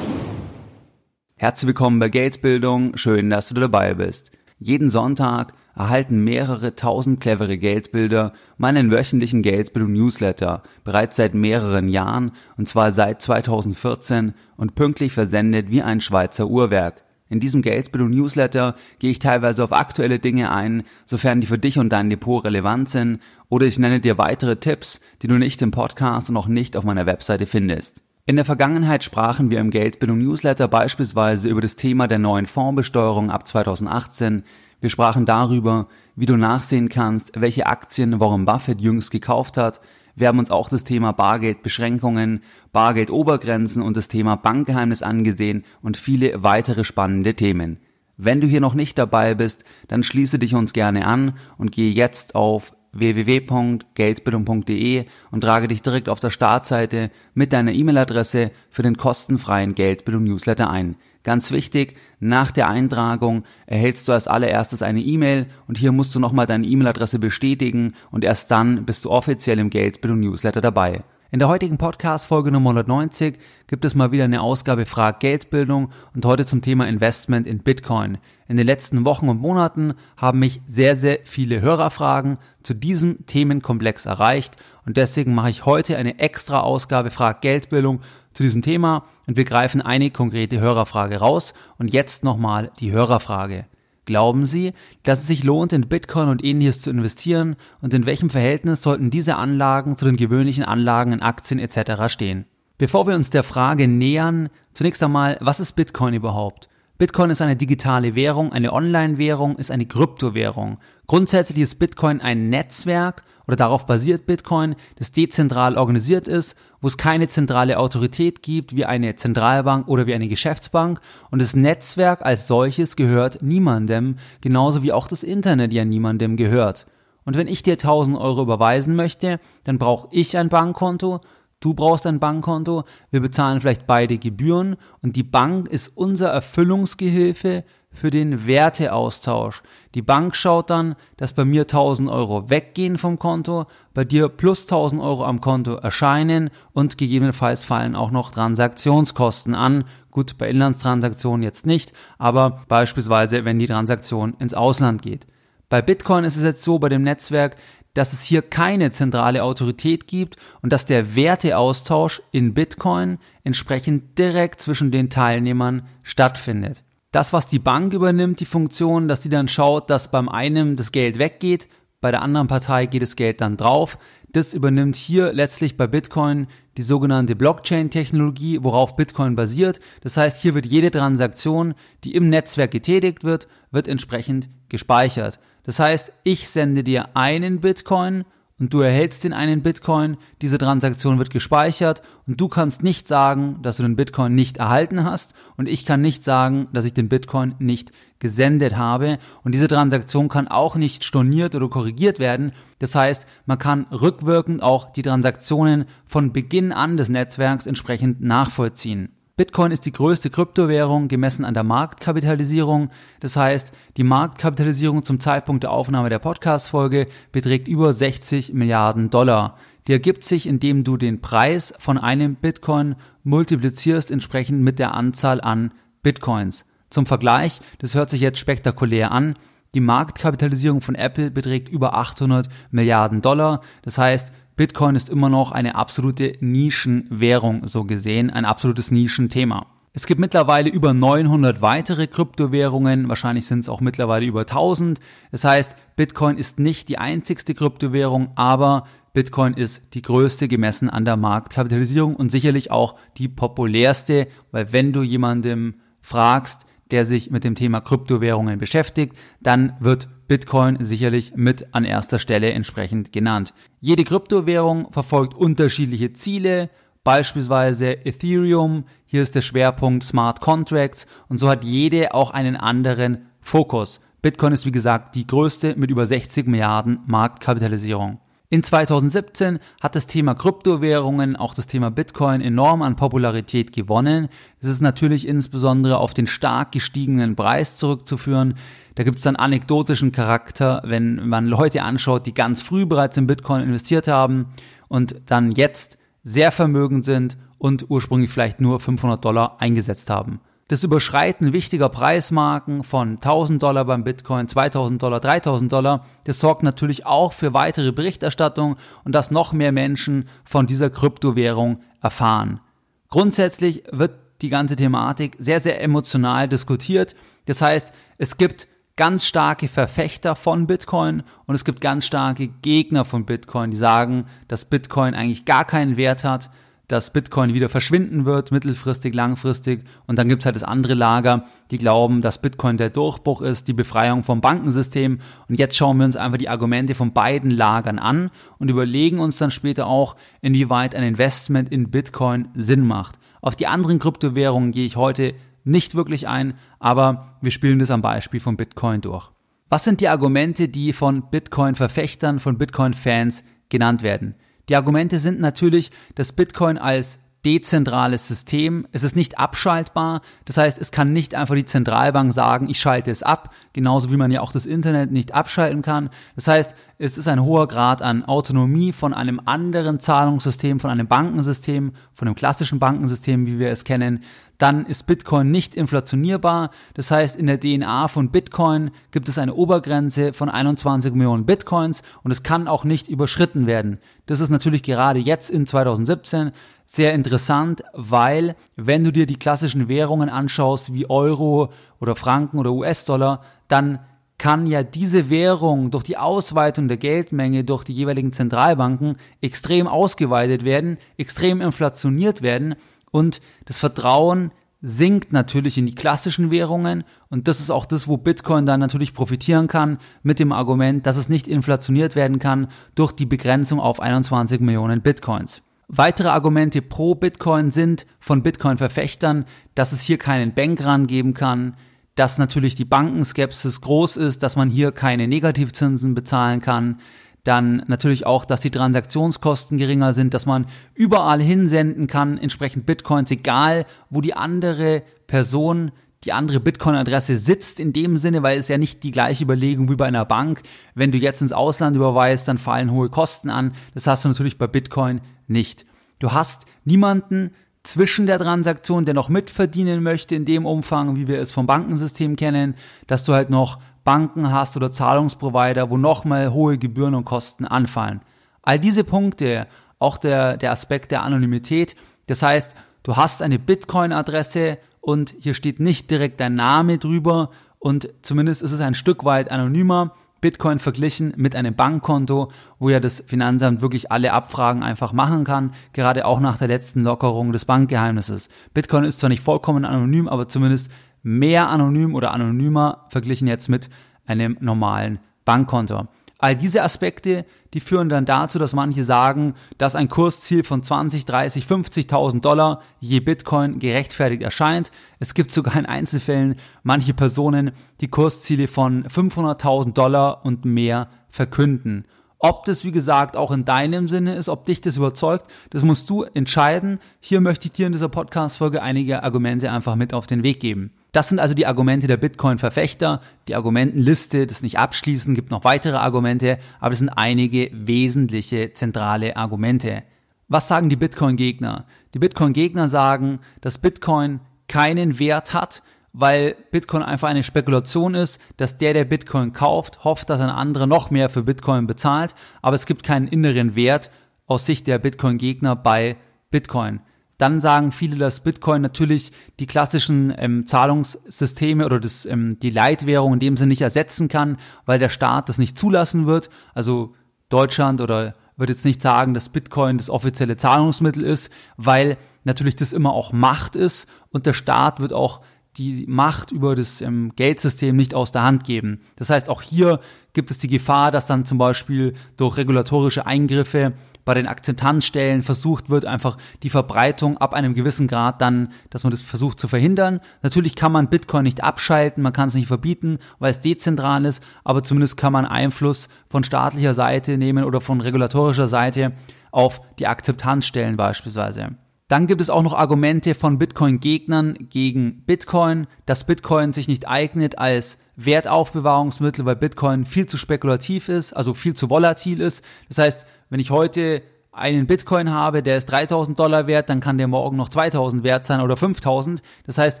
Herzlich 1.36 1.66
willkommen 1.66 1.98
bei 1.98 2.08
Geldbildung, 2.08 2.96
schön, 2.96 3.28
dass 3.28 3.48
du 3.48 3.54
dabei 3.54 3.92
bist. 3.92 4.30
Jeden 4.58 4.88
Sonntag 4.88 5.52
erhalten 5.76 6.24
mehrere 6.24 6.74
tausend 6.74 7.20
clevere 7.20 7.58
Geldbilder 7.58 8.32
meinen 8.56 8.90
wöchentlichen 8.90 9.42
Geldbildung 9.42 9.92
Newsletter 9.92 10.62
bereits 10.84 11.16
seit 11.16 11.34
mehreren 11.34 11.90
Jahren 11.90 12.32
und 12.56 12.66
zwar 12.66 12.92
seit 12.92 13.20
2014 13.20 14.32
und 14.56 14.74
pünktlich 14.74 15.12
versendet 15.12 15.70
wie 15.70 15.82
ein 15.82 16.00
Schweizer 16.00 16.48
Uhrwerk. 16.48 17.04
In 17.30 17.40
diesem 17.40 17.60
Geldbildung 17.60 18.10
Newsletter 18.10 18.74
gehe 18.98 19.10
ich 19.10 19.18
teilweise 19.18 19.62
auf 19.62 19.72
aktuelle 19.72 20.18
Dinge 20.18 20.50
ein, 20.50 20.84
sofern 21.04 21.42
die 21.42 21.46
für 21.46 21.58
dich 21.58 21.78
und 21.78 21.90
dein 21.90 22.08
Depot 22.08 22.42
relevant 22.42 22.88
sind, 22.88 23.20
oder 23.48 23.66
ich 23.66 23.78
nenne 23.78 24.00
dir 24.00 24.18
weitere 24.18 24.56
Tipps, 24.56 25.00
die 25.22 25.28
du 25.28 25.34
nicht 25.34 25.62
im 25.62 25.70
Podcast 25.70 26.30
und 26.30 26.36
auch 26.36 26.48
nicht 26.48 26.76
auf 26.76 26.84
meiner 26.84 27.06
Webseite 27.06 27.46
findest. 27.46 28.02
In 28.26 28.36
der 28.36 28.44
Vergangenheit 28.44 29.04
sprachen 29.04 29.50
wir 29.50 29.60
im 29.60 29.70
Geldbildung 29.70 30.18
Newsletter 30.18 30.68
beispielsweise 30.68 31.48
über 31.48 31.60
das 31.60 31.76
Thema 31.76 32.08
der 32.08 32.18
neuen 32.18 32.46
Fondsbesteuerung 32.46 33.30
ab 33.30 33.48
2018. 33.48 34.44
Wir 34.80 34.90
sprachen 34.90 35.24
darüber, 35.24 35.88
wie 36.14 36.26
du 36.26 36.36
nachsehen 36.36 36.88
kannst, 36.88 37.32
welche 37.40 37.66
Aktien 37.66 38.20
Warren 38.20 38.44
Buffett 38.44 38.80
jüngst 38.80 39.10
gekauft 39.10 39.56
hat, 39.56 39.80
wir 40.18 40.26
haben 40.26 40.40
uns 40.40 40.50
auch 40.50 40.68
das 40.68 40.82
Thema 40.82 41.12
Bargeldbeschränkungen, 41.12 42.42
Bargeldobergrenzen 42.72 43.82
und 43.82 43.96
das 43.96 44.08
Thema 44.08 44.34
Bankgeheimnis 44.34 45.02
angesehen 45.02 45.64
und 45.80 45.96
viele 45.96 46.42
weitere 46.42 46.82
spannende 46.82 47.34
Themen. 47.34 47.78
Wenn 48.16 48.40
du 48.40 48.48
hier 48.48 48.60
noch 48.60 48.74
nicht 48.74 48.98
dabei 48.98 49.36
bist, 49.36 49.62
dann 49.86 50.02
schließe 50.02 50.40
dich 50.40 50.56
uns 50.56 50.72
gerne 50.72 51.06
an 51.06 51.34
und 51.56 51.70
gehe 51.70 51.92
jetzt 51.92 52.34
auf 52.34 52.74
www.geldbildung.de 52.98 55.04
und 55.30 55.40
trage 55.40 55.68
dich 55.68 55.82
direkt 55.82 56.08
auf 56.08 56.20
der 56.20 56.30
Startseite 56.30 57.10
mit 57.34 57.52
deiner 57.52 57.72
E-Mail-Adresse 57.72 58.50
für 58.70 58.82
den 58.82 58.96
kostenfreien 58.96 59.74
Geldbildung 59.74 60.24
Newsletter 60.24 60.70
ein. 60.70 60.96
Ganz 61.24 61.50
wichtig, 61.50 61.96
nach 62.20 62.52
der 62.52 62.68
Eintragung 62.68 63.44
erhältst 63.66 64.08
du 64.08 64.12
als 64.12 64.28
allererstes 64.28 64.82
eine 64.82 65.00
E-Mail 65.00 65.46
und 65.66 65.76
hier 65.76 65.92
musst 65.92 66.14
du 66.14 66.20
nochmal 66.20 66.46
deine 66.46 66.66
E-Mail-Adresse 66.66 67.18
bestätigen 67.18 67.94
und 68.10 68.24
erst 68.24 68.50
dann 68.50 68.86
bist 68.86 69.04
du 69.04 69.10
offiziell 69.10 69.58
im 69.58 69.70
Geldbildung 69.70 70.20
Newsletter 70.20 70.60
dabei. 70.60 71.02
In 71.30 71.40
der 71.40 71.48
heutigen 71.48 71.76
Podcast-Folge 71.76 72.50
Nummer 72.50 72.70
190 72.70 73.38
gibt 73.66 73.84
es 73.84 73.94
mal 73.94 74.12
wieder 74.12 74.24
eine 74.24 74.40
Ausgabe 74.40 74.86
Frag 74.86 75.20
Geldbildung 75.20 75.90
und 76.14 76.24
heute 76.24 76.46
zum 76.46 76.62
Thema 76.62 76.88
Investment 76.88 77.46
in 77.46 77.58
Bitcoin. 77.58 78.16
In 78.48 78.56
den 78.56 78.66
letzten 78.66 79.04
Wochen 79.04 79.28
und 79.28 79.42
Monaten 79.42 79.92
haben 80.16 80.38
mich 80.38 80.62
sehr, 80.66 80.96
sehr 80.96 81.18
viele 81.24 81.60
Hörerfragen 81.60 82.38
zu 82.62 82.72
diesem 82.72 83.26
Themenkomplex 83.26 84.06
erreicht 84.06 84.56
und 84.86 84.96
deswegen 84.96 85.34
mache 85.34 85.50
ich 85.50 85.66
heute 85.66 85.98
eine 85.98 86.18
extra 86.18 86.60
Ausgabe 86.60 87.10
Frag 87.10 87.42
Geldbildung 87.42 88.00
zu 88.32 88.42
diesem 88.42 88.62
Thema 88.62 89.04
und 89.26 89.36
wir 89.36 89.44
greifen 89.44 89.82
eine 89.82 90.10
konkrete 90.10 90.60
Hörerfrage 90.60 91.18
raus 91.18 91.52
und 91.76 91.92
jetzt 91.92 92.24
nochmal 92.24 92.72
die 92.80 92.90
Hörerfrage. 92.90 93.66
Glauben 94.06 94.46
Sie, 94.46 94.72
dass 95.02 95.20
es 95.20 95.26
sich 95.26 95.44
lohnt, 95.44 95.74
in 95.74 95.86
Bitcoin 95.86 96.30
und 96.30 96.42
ähnliches 96.42 96.80
zu 96.80 96.88
investieren 96.88 97.56
und 97.82 97.92
in 97.92 98.06
welchem 98.06 98.30
Verhältnis 98.30 98.80
sollten 98.80 99.10
diese 99.10 99.36
Anlagen 99.36 99.98
zu 99.98 100.06
den 100.06 100.16
gewöhnlichen 100.16 100.64
Anlagen 100.64 101.12
in 101.12 101.20
Aktien 101.20 101.60
etc. 101.60 102.10
stehen? 102.10 102.46
Bevor 102.78 103.06
wir 103.06 103.14
uns 103.14 103.28
der 103.28 103.42
Frage 103.42 103.88
nähern, 103.88 104.48
zunächst 104.72 105.02
einmal, 105.02 105.36
was 105.40 105.60
ist 105.60 105.72
Bitcoin 105.72 106.14
überhaupt? 106.14 106.67
Bitcoin 106.98 107.30
ist 107.30 107.40
eine 107.40 107.54
digitale 107.54 108.16
Währung, 108.16 108.52
eine 108.52 108.72
Online-Währung, 108.72 109.54
ist 109.54 109.70
eine 109.70 109.86
Kryptowährung. 109.86 110.78
Grundsätzlich 111.06 111.58
ist 111.58 111.78
Bitcoin 111.78 112.20
ein 112.20 112.48
Netzwerk 112.48 113.22
oder 113.46 113.54
darauf 113.54 113.86
basiert 113.86 114.26
Bitcoin, 114.26 114.74
das 114.96 115.12
dezentral 115.12 115.78
organisiert 115.78 116.26
ist, 116.26 116.58
wo 116.80 116.88
es 116.88 116.98
keine 116.98 117.28
zentrale 117.28 117.78
Autorität 117.78 118.42
gibt, 118.42 118.74
wie 118.74 118.84
eine 118.84 119.14
Zentralbank 119.14 119.86
oder 119.86 120.08
wie 120.08 120.14
eine 120.14 120.26
Geschäftsbank. 120.26 121.00
Und 121.30 121.40
das 121.40 121.54
Netzwerk 121.54 122.22
als 122.22 122.48
solches 122.48 122.96
gehört 122.96 123.42
niemandem, 123.42 124.16
genauso 124.40 124.82
wie 124.82 124.92
auch 124.92 125.06
das 125.06 125.22
Internet 125.22 125.72
ja 125.72 125.84
niemandem 125.84 126.36
gehört. 126.36 126.86
Und 127.24 127.36
wenn 127.36 127.46
ich 127.46 127.62
dir 127.62 127.74
1000 127.74 128.18
Euro 128.18 128.42
überweisen 128.42 128.96
möchte, 128.96 129.38
dann 129.62 129.78
brauche 129.78 130.08
ich 130.10 130.36
ein 130.36 130.48
Bankkonto, 130.48 131.20
du 131.60 131.74
brauchst 131.74 132.06
ein 132.06 132.20
Bankkonto, 132.20 132.84
wir 133.10 133.20
bezahlen 133.20 133.60
vielleicht 133.60 133.86
beide 133.86 134.18
Gebühren 134.18 134.76
und 135.02 135.16
die 135.16 135.22
Bank 135.22 135.68
ist 135.68 135.88
unser 135.96 136.30
Erfüllungsgehilfe 136.30 137.64
für 137.90 138.10
den 138.10 138.46
Werteaustausch. 138.46 139.62
Die 139.94 140.02
Bank 140.02 140.36
schaut 140.36 140.70
dann, 140.70 140.94
dass 141.16 141.32
bei 141.32 141.44
mir 141.44 141.62
1000 141.62 142.08
Euro 142.10 142.50
weggehen 142.50 142.98
vom 142.98 143.18
Konto, 143.18 143.66
bei 143.94 144.04
dir 144.04 144.28
plus 144.28 144.62
1000 144.64 145.02
Euro 145.02 145.24
am 145.24 145.40
Konto 145.40 145.74
erscheinen 145.74 146.50
und 146.72 146.98
gegebenenfalls 146.98 147.64
fallen 147.64 147.96
auch 147.96 148.10
noch 148.10 148.30
Transaktionskosten 148.30 149.54
an. 149.54 149.84
Gut, 150.10 150.38
bei 150.38 150.48
Inlandstransaktionen 150.48 151.42
jetzt 151.42 151.66
nicht, 151.66 151.92
aber 152.18 152.62
beispielsweise, 152.68 153.44
wenn 153.44 153.58
die 153.58 153.66
Transaktion 153.66 154.34
ins 154.38 154.54
Ausland 154.54 155.02
geht. 155.02 155.26
Bei 155.70 155.82
Bitcoin 155.82 156.24
ist 156.24 156.36
es 156.36 156.42
jetzt 156.42 156.62
so, 156.62 156.78
bei 156.78 156.88
dem 156.88 157.02
Netzwerk, 157.02 157.56
dass 157.94 158.12
es 158.12 158.22
hier 158.22 158.42
keine 158.42 158.90
zentrale 158.90 159.42
Autorität 159.42 160.06
gibt 160.06 160.36
und 160.62 160.72
dass 160.72 160.86
der 160.86 161.14
Werteaustausch 161.16 162.22
in 162.32 162.54
Bitcoin 162.54 163.18
entsprechend 163.44 164.18
direkt 164.18 164.60
zwischen 164.60 164.90
den 164.90 165.10
Teilnehmern 165.10 165.86
stattfindet 166.02 166.82
das, 167.12 167.32
was 167.32 167.46
die 167.46 167.58
Bank 167.58 167.94
übernimmt, 167.94 168.40
die 168.40 168.46
Funktion, 168.46 169.08
dass 169.08 169.20
die 169.20 169.28
dann 169.28 169.48
schaut, 169.48 169.90
dass 169.90 170.10
beim 170.10 170.28
einen 170.28 170.76
das 170.76 170.92
Geld 170.92 171.18
weggeht, 171.18 171.68
bei 172.00 172.10
der 172.10 172.22
anderen 172.22 172.46
Partei 172.46 172.86
geht 172.86 173.02
das 173.02 173.16
Geld 173.16 173.40
dann 173.40 173.56
drauf. 173.56 173.98
Das 174.30 174.54
übernimmt 174.54 174.94
hier 174.94 175.32
letztlich 175.32 175.76
bei 175.76 175.86
Bitcoin 175.86 176.46
die 176.76 176.82
sogenannte 176.82 177.34
Blockchain-Technologie, 177.34 178.62
worauf 178.62 178.94
Bitcoin 178.94 179.34
basiert. 179.34 179.80
Das 180.02 180.16
heißt, 180.16 180.40
hier 180.40 180.54
wird 180.54 180.66
jede 180.66 180.90
Transaktion, 180.90 181.74
die 182.04 182.14
im 182.14 182.28
Netzwerk 182.28 182.70
getätigt 182.70 183.24
wird, 183.24 183.48
wird 183.70 183.88
entsprechend 183.88 184.48
gespeichert. 184.68 185.40
Das 185.68 185.80
heißt, 185.80 186.14
ich 186.24 186.48
sende 186.48 186.82
dir 186.82 187.10
einen 187.14 187.60
Bitcoin 187.60 188.24
und 188.58 188.72
du 188.72 188.80
erhältst 188.80 189.24
den 189.24 189.34
einen 189.34 189.62
Bitcoin, 189.62 190.16
diese 190.40 190.56
Transaktion 190.56 191.18
wird 191.18 191.28
gespeichert 191.28 192.00
und 192.26 192.40
du 192.40 192.48
kannst 192.48 192.82
nicht 192.82 193.06
sagen, 193.06 193.58
dass 193.60 193.76
du 193.76 193.82
den 193.82 193.94
Bitcoin 193.94 194.34
nicht 194.34 194.56
erhalten 194.56 195.04
hast 195.04 195.34
und 195.58 195.68
ich 195.68 195.84
kann 195.84 196.00
nicht 196.00 196.24
sagen, 196.24 196.68
dass 196.72 196.86
ich 196.86 196.94
den 196.94 197.10
Bitcoin 197.10 197.54
nicht 197.58 197.92
gesendet 198.18 198.78
habe 198.78 199.18
und 199.44 199.52
diese 199.52 199.68
Transaktion 199.68 200.30
kann 200.30 200.48
auch 200.48 200.74
nicht 200.74 201.04
storniert 201.04 201.54
oder 201.54 201.68
korrigiert 201.68 202.18
werden. 202.18 202.52
Das 202.78 202.94
heißt, 202.94 203.26
man 203.44 203.58
kann 203.58 203.84
rückwirkend 203.92 204.62
auch 204.62 204.90
die 204.90 205.02
Transaktionen 205.02 205.84
von 206.06 206.32
Beginn 206.32 206.72
an 206.72 206.96
des 206.96 207.10
Netzwerks 207.10 207.66
entsprechend 207.66 208.22
nachvollziehen. 208.22 209.17
Bitcoin 209.38 209.70
ist 209.70 209.86
die 209.86 209.92
größte 209.92 210.30
Kryptowährung 210.30 211.06
gemessen 211.06 211.44
an 211.44 211.54
der 211.54 211.62
Marktkapitalisierung. 211.62 212.90
Das 213.20 213.36
heißt, 213.36 213.72
die 213.96 214.02
Marktkapitalisierung 214.02 215.04
zum 215.04 215.20
Zeitpunkt 215.20 215.62
der 215.62 215.70
Aufnahme 215.70 216.08
der 216.08 216.18
Podcast-Folge 216.18 217.06
beträgt 217.30 217.68
über 217.68 217.92
60 217.92 218.52
Milliarden 218.52 219.10
Dollar. 219.10 219.56
Die 219.86 219.92
ergibt 219.92 220.24
sich, 220.24 220.44
indem 220.48 220.82
du 220.82 220.96
den 220.96 221.20
Preis 221.20 221.72
von 221.78 221.98
einem 221.98 222.34
Bitcoin 222.34 222.96
multiplizierst 223.22 224.10
entsprechend 224.10 224.62
mit 224.62 224.80
der 224.80 224.94
Anzahl 224.94 225.40
an 225.40 225.72
Bitcoins. 226.02 226.64
Zum 226.90 227.06
Vergleich, 227.06 227.60
das 227.78 227.94
hört 227.94 228.10
sich 228.10 228.20
jetzt 228.20 228.40
spektakulär 228.40 229.12
an, 229.12 229.36
die 229.72 229.80
Marktkapitalisierung 229.80 230.80
von 230.80 230.96
Apple 230.96 231.30
beträgt 231.30 231.68
über 231.68 231.94
800 231.94 232.48
Milliarden 232.72 233.22
Dollar. 233.22 233.60
Das 233.82 233.98
heißt, 233.98 234.32
Bitcoin 234.58 234.96
ist 234.96 235.08
immer 235.08 235.28
noch 235.28 235.52
eine 235.52 235.76
absolute 235.76 236.32
Nischenwährung, 236.40 237.68
so 237.68 237.84
gesehen, 237.84 238.28
ein 238.28 238.44
absolutes 238.44 238.90
Nischenthema. 238.90 239.66
Es 239.92 240.04
gibt 240.04 240.20
mittlerweile 240.20 240.68
über 240.68 240.92
900 240.92 241.62
weitere 241.62 242.08
Kryptowährungen, 242.08 243.08
wahrscheinlich 243.08 243.46
sind 243.46 243.60
es 243.60 243.68
auch 243.68 243.80
mittlerweile 243.80 244.26
über 244.26 244.40
1000. 244.40 244.98
Das 245.30 245.44
heißt, 245.44 245.76
Bitcoin 245.94 246.38
ist 246.38 246.58
nicht 246.58 246.88
die 246.88 246.98
einzigste 246.98 247.54
Kryptowährung, 247.54 248.32
aber 248.34 248.82
Bitcoin 249.12 249.54
ist 249.54 249.94
die 249.94 250.02
größte 250.02 250.48
gemessen 250.48 250.90
an 250.90 251.04
der 251.04 251.16
Marktkapitalisierung 251.16 252.16
und 252.16 252.32
sicherlich 252.32 252.72
auch 252.72 252.96
die 253.16 253.28
populärste, 253.28 254.26
weil 254.50 254.72
wenn 254.72 254.92
du 254.92 255.04
jemandem 255.04 255.76
fragst, 256.00 256.66
der 256.90 257.04
sich 257.04 257.30
mit 257.30 257.44
dem 257.44 257.54
Thema 257.54 257.80
Kryptowährungen 257.80 258.58
beschäftigt, 258.58 259.16
dann 259.40 259.74
wird 259.80 260.08
Bitcoin 260.28 260.84
sicherlich 260.84 261.34
mit 261.36 261.74
an 261.74 261.84
erster 261.84 262.18
Stelle 262.18 262.52
entsprechend 262.52 263.12
genannt. 263.12 263.54
Jede 263.80 264.04
Kryptowährung 264.04 264.92
verfolgt 264.92 265.34
unterschiedliche 265.34 266.12
Ziele, 266.12 266.70
beispielsweise 267.04 268.04
Ethereum, 268.04 268.84
hier 269.06 269.22
ist 269.22 269.34
der 269.34 269.42
Schwerpunkt 269.42 270.04
Smart 270.04 270.40
Contracts 270.40 271.06
und 271.28 271.38
so 271.38 271.48
hat 271.48 271.64
jede 271.64 272.12
auch 272.14 272.30
einen 272.30 272.56
anderen 272.56 273.26
Fokus. 273.40 274.00
Bitcoin 274.20 274.52
ist 274.52 274.66
wie 274.66 274.72
gesagt 274.72 275.14
die 275.14 275.26
größte 275.26 275.76
mit 275.76 275.90
über 275.90 276.06
60 276.06 276.46
Milliarden 276.46 277.00
Marktkapitalisierung. 277.06 278.20
In 278.50 278.62
2017 278.62 279.58
hat 279.78 279.94
das 279.94 280.06
Thema 280.06 280.34
Kryptowährungen, 280.34 281.36
auch 281.36 281.52
das 281.52 281.66
Thema 281.66 281.90
Bitcoin 281.90 282.40
enorm 282.40 282.80
an 282.80 282.96
Popularität 282.96 283.74
gewonnen. 283.74 284.28
Das 284.62 284.70
ist 284.70 284.80
natürlich 284.80 285.28
insbesondere 285.28 285.98
auf 285.98 286.14
den 286.14 286.26
stark 286.26 286.72
gestiegenen 286.72 287.36
Preis 287.36 287.76
zurückzuführen. 287.76 288.54
Da 288.94 289.04
gibt 289.04 289.18
es 289.18 289.22
dann 289.22 289.36
anekdotischen 289.36 290.12
Charakter, 290.12 290.80
wenn 290.86 291.28
man 291.28 291.46
Leute 291.46 291.82
anschaut, 291.82 292.24
die 292.24 292.32
ganz 292.32 292.62
früh 292.62 292.86
bereits 292.86 293.18
in 293.18 293.26
Bitcoin 293.26 293.62
investiert 293.62 294.08
haben 294.08 294.46
und 294.88 295.16
dann 295.26 295.52
jetzt 295.52 295.98
sehr 296.22 296.50
vermögend 296.50 297.04
sind 297.04 297.36
und 297.58 297.90
ursprünglich 297.90 298.30
vielleicht 298.30 298.62
nur 298.62 298.80
500 298.80 299.22
Dollar 299.22 299.60
eingesetzt 299.60 300.08
haben. 300.08 300.40
Das 300.68 300.84
Überschreiten 300.84 301.54
wichtiger 301.54 301.88
Preismarken 301.88 302.84
von 302.84 303.12
1000 303.14 303.62
Dollar 303.62 303.86
beim 303.86 304.04
Bitcoin, 304.04 304.48
2000 304.48 305.02
Dollar, 305.02 305.18
3000 305.18 305.72
Dollar, 305.72 306.04
das 306.24 306.40
sorgt 306.40 306.62
natürlich 306.62 307.06
auch 307.06 307.32
für 307.32 307.54
weitere 307.54 307.90
Berichterstattung 307.90 308.76
und 309.02 309.14
dass 309.14 309.30
noch 309.30 309.54
mehr 309.54 309.72
Menschen 309.72 310.28
von 310.44 310.66
dieser 310.66 310.90
Kryptowährung 310.90 311.80
erfahren. 312.02 312.60
Grundsätzlich 313.08 313.84
wird 313.90 314.12
die 314.42 314.50
ganze 314.50 314.76
Thematik 314.76 315.36
sehr, 315.38 315.60
sehr 315.60 315.80
emotional 315.80 316.48
diskutiert. 316.48 317.16
Das 317.46 317.62
heißt, 317.62 317.94
es 318.18 318.36
gibt 318.36 318.68
ganz 318.96 319.24
starke 319.24 319.68
Verfechter 319.68 320.36
von 320.36 320.66
Bitcoin 320.66 321.22
und 321.46 321.54
es 321.54 321.64
gibt 321.64 321.80
ganz 321.80 322.04
starke 322.04 322.48
Gegner 322.48 323.06
von 323.06 323.24
Bitcoin, 323.24 323.70
die 323.70 323.76
sagen, 323.78 324.26
dass 324.48 324.66
Bitcoin 324.66 325.14
eigentlich 325.14 325.46
gar 325.46 325.64
keinen 325.64 325.96
Wert 325.96 326.24
hat, 326.24 326.50
dass 326.88 327.12
Bitcoin 327.12 327.52
wieder 327.52 327.68
verschwinden 327.68 328.24
wird, 328.24 328.50
mittelfristig, 328.50 329.14
langfristig. 329.14 329.84
Und 330.06 330.18
dann 330.18 330.28
gibt's 330.28 330.46
halt 330.46 330.56
das 330.56 330.62
andere 330.62 330.94
Lager, 330.94 331.44
die 331.70 331.76
glauben, 331.76 332.22
dass 332.22 332.40
Bitcoin 332.40 332.78
der 332.78 332.88
Durchbruch 332.88 333.42
ist, 333.42 333.68
die 333.68 333.74
Befreiung 333.74 334.24
vom 334.24 334.40
Bankensystem. 334.40 335.20
Und 335.48 335.58
jetzt 335.58 335.76
schauen 335.76 335.98
wir 335.98 336.06
uns 336.06 336.16
einfach 336.16 336.38
die 336.38 336.48
Argumente 336.48 336.94
von 336.94 337.12
beiden 337.12 337.50
Lagern 337.50 337.98
an 337.98 338.30
und 338.58 338.70
überlegen 338.70 339.20
uns 339.20 339.36
dann 339.36 339.50
später 339.50 339.86
auch, 339.86 340.16
inwieweit 340.40 340.94
ein 340.94 341.04
Investment 341.04 341.68
in 341.68 341.90
Bitcoin 341.90 342.48
Sinn 342.54 342.86
macht. 342.86 343.18
Auf 343.42 343.54
die 343.54 343.66
anderen 343.66 343.98
Kryptowährungen 343.98 344.72
gehe 344.72 344.86
ich 344.86 344.96
heute 344.96 345.34
nicht 345.64 345.94
wirklich 345.94 346.26
ein, 346.26 346.54
aber 346.78 347.36
wir 347.42 347.50
spielen 347.50 347.78
das 347.78 347.90
am 347.90 348.00
Beispiel 348.00 348.40
von 348.40 348.56
Bitcoin 348.56 349.02
durch. 349.02 349.30
Was 349.68 349.84
sind 349.84 350.00
die 350.00 350.08
Argumente, 350.08 350.68
die 350.68 350.94
von 350.94 351.28
Bitcoin-Verfechtern, 351.30 352.40
von 352.40 352.56
Bitcoin-Fans 352.56 353.44
genannt 353.68 354.02
werden? 354.02 354.34
Die 354.68 354.76
Argumente 354.76 355.18
sind 355.18 355.40
natürlich, 355.40 355.90
dass 356.14 356.32
Bitcoin 356.32 356.78
als 356.78 357.18
dezentrales 357.44 358.26
System. 358.26 358.86
Es 358.92 359.04
ist 359.04 359.16
nicht 359.16 359.38
abschaltbar. 359.38 360.22
Das 360.44 360.56
heißt, 360.56 360.78
es 360.78 360.90
kann 360.90 361.12
nicht 361.12 361.34
einfach 361.34 361.54
die 361.54 361.64
Zentralbank 361.64 362.32
sagen, 362.32 362.68
ich 362.68 362.80
schalte 362.80 363.10
es 363.10 363.22
ab. 363.22 363.54
Genauso 363.72 364.10
wie 364.10 364.16
man 364.16 364.30
ja 364.30 364.40
auch 364.40 364.52
das 364.52 364.66
Internet 364.66 365.12
nicht 365.12 365.32
abschalten 365.32 365.82
kann. 365.82 366.10
Das 366.34 366.48
heißt, 366.48 366.74
es 366.98 367.16
ist 367.16 367.28
ein 367.28 367.42
hoher 367.44 367.68
Grad 367.68 368.02
an 368.02 368.24
Autonomie 368.24 368.92
von 368.92 369.14
einem 369.14 369.40
anderen 369.44 370.00
Zahlungssystem, 370.00 370.80
von 370.80 370.90
einem 370.90 371.06
Bankensystem, 371.06 371.92
von 372.12 372.26
einem 372.26 372.34
klassischen 372.34 372.80
Bankensystem, 372.80 373.46
wie 373.46 373.60
wir 373.60 373.70
es 373.70 373.84
kennen. 373.84 374.24
Dann 374.58 374.84
ist 374.86 375.06
Bitcoin 375.06 375.52
nicht 375.52 375.76
inflationierbar. 375.76 376.70
Das 376.94 377.12
heißt, 377.12 377.36
in 377.36 377.46
der 377.46 377.60
DNA 377.60 378.08
von 378.08 378.30
Bitcoin 378.30 378.90
gibt 379.12 379.28
es 379.28 379.38
eine 379.38 379.54
Obergrenze 379.54 380.32
von 380.32 380.50
21 380.50 381.14
Millionen 381.14 381.46
Bitcoins 381.46 382.02
und 382.24 382.32
es 382.32 382.42
kann 382.42 382.66
auch 382.66 382.82
nicht 382.82 383.06
überschritten 383.06 383.68
werden. 383.68 384.00
Das 384.26 384.40
ist 384.40 384.50
natürlich 384.50 384.82
gerade 384.82 385.20
jetzt 385.20 385.50
in 385.50 385.68
2017 385.68 386.50
sehr 386.90 387.12
interessant, 387.12 387.82
weil 387.92 388.56
wenn 388.74 389.04
du 389.04 389.12
dir 389.12 389.26
die 389.26 389.38
klassischen 389.38 389.88
Währungen 389.88 390.30
anschaust, 390.30 390.94
wie 390.94 391.08
Euro 391.08 391.70
oder 392.00 392.16
Franken 392.16 392.58
oder 392.58 392.72
US-Dollar, 392.72 393.42
dann 393.68 394.00
kann 394.38 394.66
ja 394.66 394.82
diese 394.82 395.28
Währung 395.28 395.90
durch 395.90 396.04
die 396.04 396.16
Ausweitung 396.16 396.88
der 396.88 396.96
Geldmenge 396.96 397.62
durch 397.62 397.84
die 397.84 397.92
jeweiligen 397.92 398.32
Zentralbanken 398.32 399.16
extrem 399.42 399.86
ausgeweitet 399.86 400.64
werden, 400.64 400.96
extrem 401.18 401.60
inflationiert 401.60 402.40
werden 402.40 402.74
und 403.10 403.42
das 403.66 403.78
Vertrauen 403.78 404.50
sinkt 404.80 405.30
natürlich 405.32 405.76
in 405.76 405.86
die 405.86 405.94
klassischen 405.94 406.50
Währungen 406.50 407.04
und 407.28 407.48
das 407.48 407.60
ist 407.60 407.70
auch 407.70 407.84
das, 407.84 408.08
wo 408.08 408.16
Bitcoin 408.16 408.64
dann 408.64 408.80
natürlich 408.80 409.12
profitieren 409.12 409.66
kann 409.66 409.98
mit 410.22 410.38
dem 410.38 410.52
Argument, 410.52 411.04
dass 411.04 411.16
es 411.16 411.28
nicht 411.28 411.48
inflationiert 411.48 412.16
werden 412.16 412.38
kann 412.38 412.68
durch 412.94 413.12
die 413.12 413.26
Begrenzung 413.26 413.78
auf 413.78 414.00
21 414.00 414.60
Millionen 414.60 415.02
Bitcoins. 415.02 415.62
Weitere 415.88 416.28
Argumente 416.28 416.82
pro 416.82 417.14
Bitcoin 417.14 417.70
sind 417.70 418.04
von 418.20 418.42
Bitcoin-Verfechtern, 418.42 419.46
dass 419.74 419.92
es 419.92 420.02
hier 420.02 420.18
keinen 420.18 420.52
Bankrun 420.52 421.06
geben 421.06 421.32
kann, 421.32 421.76
dass 422.14 422.36
natürlich 422.36 422.74
die 422.74 422.84
Bankenskepsis 422.84 423.80
groß 423.80 424.18
ist, 424.18 424.42
dass 424.42 424.54
man 424.54 424.68
hier 424.68 424.92
keine 424.92 425.26
Negativzinsen 425.26 426.14
bezahlen 426.14 426.60
kann, 426.60 427.00
dann 427.42 427.84
natürlich 427.86 428.26
auch, 428.26 428.44
dass 428.44 428.60
die 428.60 428.70
Transaktionskosten 428.70 429.78
geringer 429.78 430.12
sind, 430.12 430.34
dass 430.34 430.44
man 430.44 430.66
überall 430.92 431.40
hinsenden 431.40 432.06
kann, 432.06 432.36
entsprechend 432.36 432.84
Bitcoins, 432.84 433.30
egal 433.30 433.86
wo 434.10 434.20
die 434.20 434.34
andere 434.34 435.02
Person 435.26 435.92
die 436.24 436.32
andere 436.32 436.58
Bitcoin-Adresse 436.60 437.38
sitzt 437.38 437.78
in 437.78 437.92
dem 437.92 438.16
Sinne, 438.16 438.42
weil 438.42 438.58
es 438.58 438.68
ja 438.68 438.76
nicht 438.76 439.02
die 439.04 439.12
gleiche 439.12 439.44
Überlegung 439.44 439.90
wie 439.90 439.96
bei 439.96 440.06
einer 440.06 440.24
Bank. 440.24 440.62
Wenn 440.94 441.12
du 441.12 441.18
jetzt 441.18 441.42
ins 441.42 441.52
Ausland 441.52 441.94
überweist, 441.94 442.48
dann 442.48 442.58
fallen 442.58 442.90
hohe 442.90 443.08
Kosten 443.08 443.50
an. 443.50 443.72
Das 443.94 444.06
hast 444.06 444.24
du 444.24 444.28
natürlich 444.28 444.58
bei 444.58 444.66
Bitcoin 444.66 445.20
nicht. 445.46 445.86
Du 446.18 446.32
hast 446.32 446.66
niemanden 446.84 447.52
zwischen 447.84 448.26
der 448.26 448.38
Transaktion, 448.38 449.04
der 449.04 449.14
noch 449.14 449.28
mitverdienen 449.28 450.02
möchte 450.02 450.34
in 450.34 450.44
dem 450.44 450.66
Umfang, 450.66 451.16
wie 451.16 451.28
wir 451.28 451.40
es 451.40 451.52
vom 451.52 451.66
Bankensystem 451.66 452.36
kennen, 452.36 452.74
dass 453.06 453.24
du 453.24 453.32
halt 453.32 453.50
noch 453.50 453.78
Banken 454.04 454.50
hast 454.50 454.76
oder 454.76 454.90
Zahlungsprovider, 454.90 455.88
wo 455.88 455.96
nochmal 455.96 456.52
hohe 456.52 456.78
Gebühren 456.78 457.14
und 457.14 457.24
Kosten 457.24 457.64
anfallen. 457.64 458.22
All 458.62 458.78
diese 458.78 459.04
Punkte, 459.04 459.68
auch 459.98 460.18
der, 460.18 460.56
der 460.56 460.72
Aspekt 460.72 461.12
der 461.12 461.22
Anonymität, 461.22 461.94
das 462.26 462.42
heißt, 462.42 462.74
du 463.04 463.16
hast 463.16 463.40
eine 463.40 463.58
Bitcoin-Adresse 463.58 464.78
und 465.00 465.34
hier 465.40 465.54
steht 465.54 465.80
nicht 465.80 466.10
direkt 466.10 466.40
dein 466.40 466.54
Name 466.54 466.98
drüber 466.98 467.50
und 467.78 468.08
zumindest 468.22 468.62
ist 468.62 468.72
es 468.72 468.80
ein 468.80 468.94
Stück 468.94 469.24
weit 469.24 469.50
anonymer, 469.50 470.14
Bitcoin 470.40 470.78
verglichen 470.78 471.32
mit 471.36 471.56
einem 471.56 471.74
Bankkonto, 471.74 472.52
wo 472.78 472.90
ja 472.90 473.00
das 473.00 473.24
Finanzamt 473.26 473.80
wirklich 473.80 474.12
alle 474.12 474.32
Abfragen 474.32 474.82
einfach 474.84 475.12
machen 475.12 475.44
kann, 475.44 475.72
gerade 475.92 476.26
auch 476.26 476.38
nach 476.38 476.58
der 476.58 476.68
letzten 476.68 477.02
Lockerung 477.02 477.52
des 477.52 477.64
Bankgeheimnisses. 477.64 478.48
Bitcoin 478.72 479.04
ist 479.04 479.18
zwar 479.18 479.30
nicht 479.30 479.42
vollkommen 479.42 479.84
anonym, 479.84 480.28
aber 480.28 480.46
zumindest 480.48 480.92
mehr 481.22 481.68
anonym 481.68 482.14
oder 482.14 482.32
anonymer 482.32 483.06
verglichen 483.08 483.48
jetzt 483.48 483.68
mit 483.68 483.90
einem 484.26 484.56
normalen 484.60 485.18
Bankkonto. 485.44 486.06
All 486.40 486.54
diese 486.54 486.84
Aspekte, 486.84 487.44
die 487.74 487.80
führen 487.80 488.08
dann 488.08 488.24
dazu, 488.24 488.60
dass 488.60 488.72
manche 488.72 489.02
sagen, 489.02 489.54
dass 489.76 489.96
ein 489.96 490.08
Kursziel 490.08 490.62
von 490.62 490.84
20, 490.84 491.24
30, 491.24 491.64
50.000 491.64 492.40
Dollar 492.40 492.80
je 493.00 493.18
Bitcoin 493.18 493.80
gerechtfertigt 493.80 494.42
erscheint. 494.42 494.92
Es 495.18 495.34
gibt 495.34 495.50
sogar 495.50 495.76
in 495.76 495.84
Einzelfällen 495.84 496.54
manche 496.84 497.12
Personen, 497.12 497.72
die 498.00 498.08
Kursziele 498.08 498.68
von 498.68 499.04
500.000 499.08 499.94
Dollar 499.94 500.44
und 500.44 500.64
mehr 500.64 501.08
verkünden. 501.28 502.04
Ob 502.40 502.64
das, 502.66 502.84
wie 502.84 502.92
gesagt, 502.92 503.36
auch 503.36 503.50
in 503.50 503.64
deinem 503.64 504.06
Sinne 504.06 504.36
ist, 504.36 504.48
ob 504.48 504.64
dich 504.64 504.80
das 504.80 504.96
überzeugt, 504.96 505.50
das 505.70 505.82
musst 505.82 506.08
du 506.08 506.22
entscheiden. 506.22 507.00
Hier 507.20 507.40
möchte 507.40 507.66
ich 507.66 507.72
dir 507.72 507.86
in 507.86 507.92
dieser 507.92 508.08
Podcast-Folge 508.08 508.80
einige 508.80 509.24
Argumente 509.24 509.72
einfach 509.72 509.96
mit 509.96 510.14
auf 510.14 510.28
den 510.28 510.44
Weg 510.44 510.60
geben. 510.60 510.92
Das 511.10 511.28
sind 511.28 511.40
also 511.40 511.54
die 511.54 511.66
Argumente 511.66 512.06
der 512.06 512.16
Bitcoin-Verfechter. 512.16 513.22
Die 513.48 513.56
Argumentenliste, 513.56 514.46
das 514.46 514.62
nicht 514.62 514.78
abschließen, 514.78 515.34
gibt 515.34 515.50
noch 515.50 515.64
weitere 515.64 515.96
Argumente, 515.96 516.58
aber 516.78 516.92
es 516.92 517.00
sind 517.00 517.08
einige 517.08 517.70
wesentliche 517.72 518.72
zentrale 518.72 519.36
Argumente. 519.36 520.04
Was 520.46 520.68
sagen 520.68 520.90
die 520.90 520.96
Bitcoin-Gegner? 520.96 521.86
Die 522.14 522.20
Bitcoin-Gegner 522.20 522.88
sagen, 522.88 523.40
dass 523.62 523.78
Bitcoin 523.78 524.40
keinen 524.68 525.18
Wert 525.18 525.54
hat, 525.54 525.82
weil 526.12 526.56
Bitcoin 526.70 527.02
einfach 527.02 527.28
eine 527.28 527.42
Spekulation 527.42 528.14
ist, 528.14 528.40
dass 528.56 528.78
der, 528.78 528.94
der 528.94 529.04
Bitcoin 529.04 529.52
kauft, 529.52 530.04
hofft, 530.04 530.30
dass 530.30 530.40
ein 530.40 530.50
anderer 530.50 530.86
noch 530.86 531.10
mehr 531.10 531.28
für 531.28 531.42
Bitcoin 531.42 531.86
bezahlt, 531.86 532.34
aber 532.62 532.76
es 532.76 532.86
gibt 532.86 533.02
keinen 533.02 533.28
inneren 533.28 533.76
Wert 533.76 534.10
aus 534.46 534.66
Sicht 534.66 534.86
der 534.86 534.98
Bitcoin-Gegner 534.98 535.76
bei 535.76 536.16
Bitcoin. 536.50 537.00
Dann 537.36 537.60
sagen 537.60 537.92
viele, 537.92 538.16
dass 538.16 538.40
Bitcoin 538.40 538.82
natürlich 538.82 539.30
die 539.60 539.66
klassischen 539.66 540.34
ähm, 540.36 540.66
Zahlungssysteme 540.66 541.86
oder 541.86 542.00
das, 542.00 542.26
ähm, 542.26 542.58
die 542.58 542.70
Leitwährung 542.70 543.34
in 543.34 543.40
dem 543.40 543.56
Sinne 543.56 543.68
nicht 543.68 543.82
ersetzen 543.82 544.26
kann, 544.26 544.56
weil 544.86 544.98
der 544.98 545.08
Staat 545.08 545.48
das 545.48 545.58
nicht 545.58 545.78
zulassen 545.78 546.26
wird. 546.26 546.50
Also 546.74 547.14
Deutschland 547.48 548.00
oder 548.00 548.34
wird 548.56 548.70
jetzt 548.70 548.84
nicht 548.84 549.00
sagen, 549.00 549.34
dass 549.34 549.50
Bitcoin 549.50 549.98
das 549.98 550.10
offizielle 550.10 550.56
Zahlungsmittel 550.56 551.22
ist, 551.22 551.52
weil 551.76 552.16
natürlich 552.42 552.74
das 552.74 552.92
immer 552.92 553.12
auch 553.12 553.32
Macht 553.32 553.76
ist 553.76 554.08
und 554.30 554.46
der 554.46 554.52
Staat 554.52 554.98
wird 554.98 555.12
auch 555.12 555.40
die 555.78 556.04
Macht 556.08 556.50
über 556.50 556.74
das 556.74 557.00
ähm, 557.00 557.32
Geldsystem 557.36 557.96
nicht 557.96 558.14
aus 558.14 558.32
der 558.32 558.42
Hand 558.42 558.64
geben. 558.64 559.00
Das 559.16 559.30
heißt, 559.30 559.48
auch 559.48 559.62
hier 559.62 560.00
gibt 560.32 560.50
es 560.50 560.58
die 560.58 560.68
Gefahr, 560.68 561.10
dass 561.10 561.26
dann 561.26 561.44
zum 561.44 561.58
Beispiel 561.58 562.14
durch 562.36 562.56
regulatorische 562.56 563.26
Eingriffe 563.26 563.92
bei 564.24 564.34
den 564.34 564.46
Akzeptanzstellen 564.46 565.42
versucht 565.42 565.88
wird, 565.88 566.04
einfach 566.04 566.36
die 566.62 566.68
Verbreitung 566.68 567.38
ab 567.38 567.54
einem 567.54 567.74
gewissen 567.74 568.08
Grad 568.08 568.42
dann, 568.42 568.72
dass 568.90 569.04
man 569.04 569.10
das 569.10 569.22
versucht 569.22 569.58
zu 569.58 569.68
verhindern. 569.68 570.20
Natürlich 570.42 570.74
kann 570.74 570.92
man 570.92 571.08
Bitcoin 571.08 571.44
nicht 571.44 571.64
abschalten, 571.64 572.22
man 572.22 572.34
kann 572.34 572.48
es 572.48 572.54
nicht 572.54 572.66
verbieten, 572.66 573.18
weil 573.38 573.52
es 573.52 573.60
dezentral 573.60 574.26
ist, 574.26 574.42
aber 574.64 574.82
zumindest 574.82 575.16
kann 575.16 575.32
man 575.32 575.46
Einfluss 575.46 576.10
von 576.28 576.44
staatlicher 576.44 576.92
Seite 576.92 577.38
nehmen 577.38 577.64
oder 577.64 577.80
von 577.80 578.02
regulatorischer 578.02 578.68
Seite 578.68 579.12
auf 579.50 579.80
die 579.98 580.06
Akzeptanzstellen 580.06 580.96
beispielsweise. 580.96 581.76
Dann 582.08 582.26
gibt 582.26 582.40
es 582.40 582.48
auch 582.48 582.62
noch 582.62 582.72
Argumente 582.72 583.34
von 583.34 583.58
Bitcoin-Gegnern 583.58 584.68
gegen 584.70 585.24
Bitcoin, 585.26 585.86
dass 586.06 586.24
Bitcoin 586.24 586.72
sich 586.72 586.88
nicht 586.88 587.06
eignet 587.06 587.58
als 587.58 587.98
Wertaufbewahrungsmittel, 588.16 589.44
weil 589.44 589.56
Bitcoin 589.56 590.06
viel 590.06 590.26
zu 590.26 590.38
spekulativ 590.38 591.10
ist, 591.10 591.34
also 591.34 591.52
viel 591.52 591.74
zu 591.74 591.90
volatil 591.90 592.40
ist. 592.40 592.64
Das 592.88 592.96
heißt, 592.96 593.26
wenn 593.50 593.60
ich 593.60 593.70
heute 593.70 594.22
einen 594.52 594.86
Bitcoin 594.86 595.30
habe, 595.30 595.62
der 595.62 595.76
ist 595.76 595.86
3000 595.86 596.38
Dollar 596.38 596.66
wert, 596.66 596.88
dann 596.88 597.00
kann 597.00 597.18
der 597.18 597.28
morgen 597.28 597.58
noch 597.58 597.68
2000 597.68 598.24
wert 598.24 598.46
sein 598.46 598.62
oder 598.62 598.78
5000. 598.78 599.42
Das 599.66 599.76
heißt, 599.76 600.00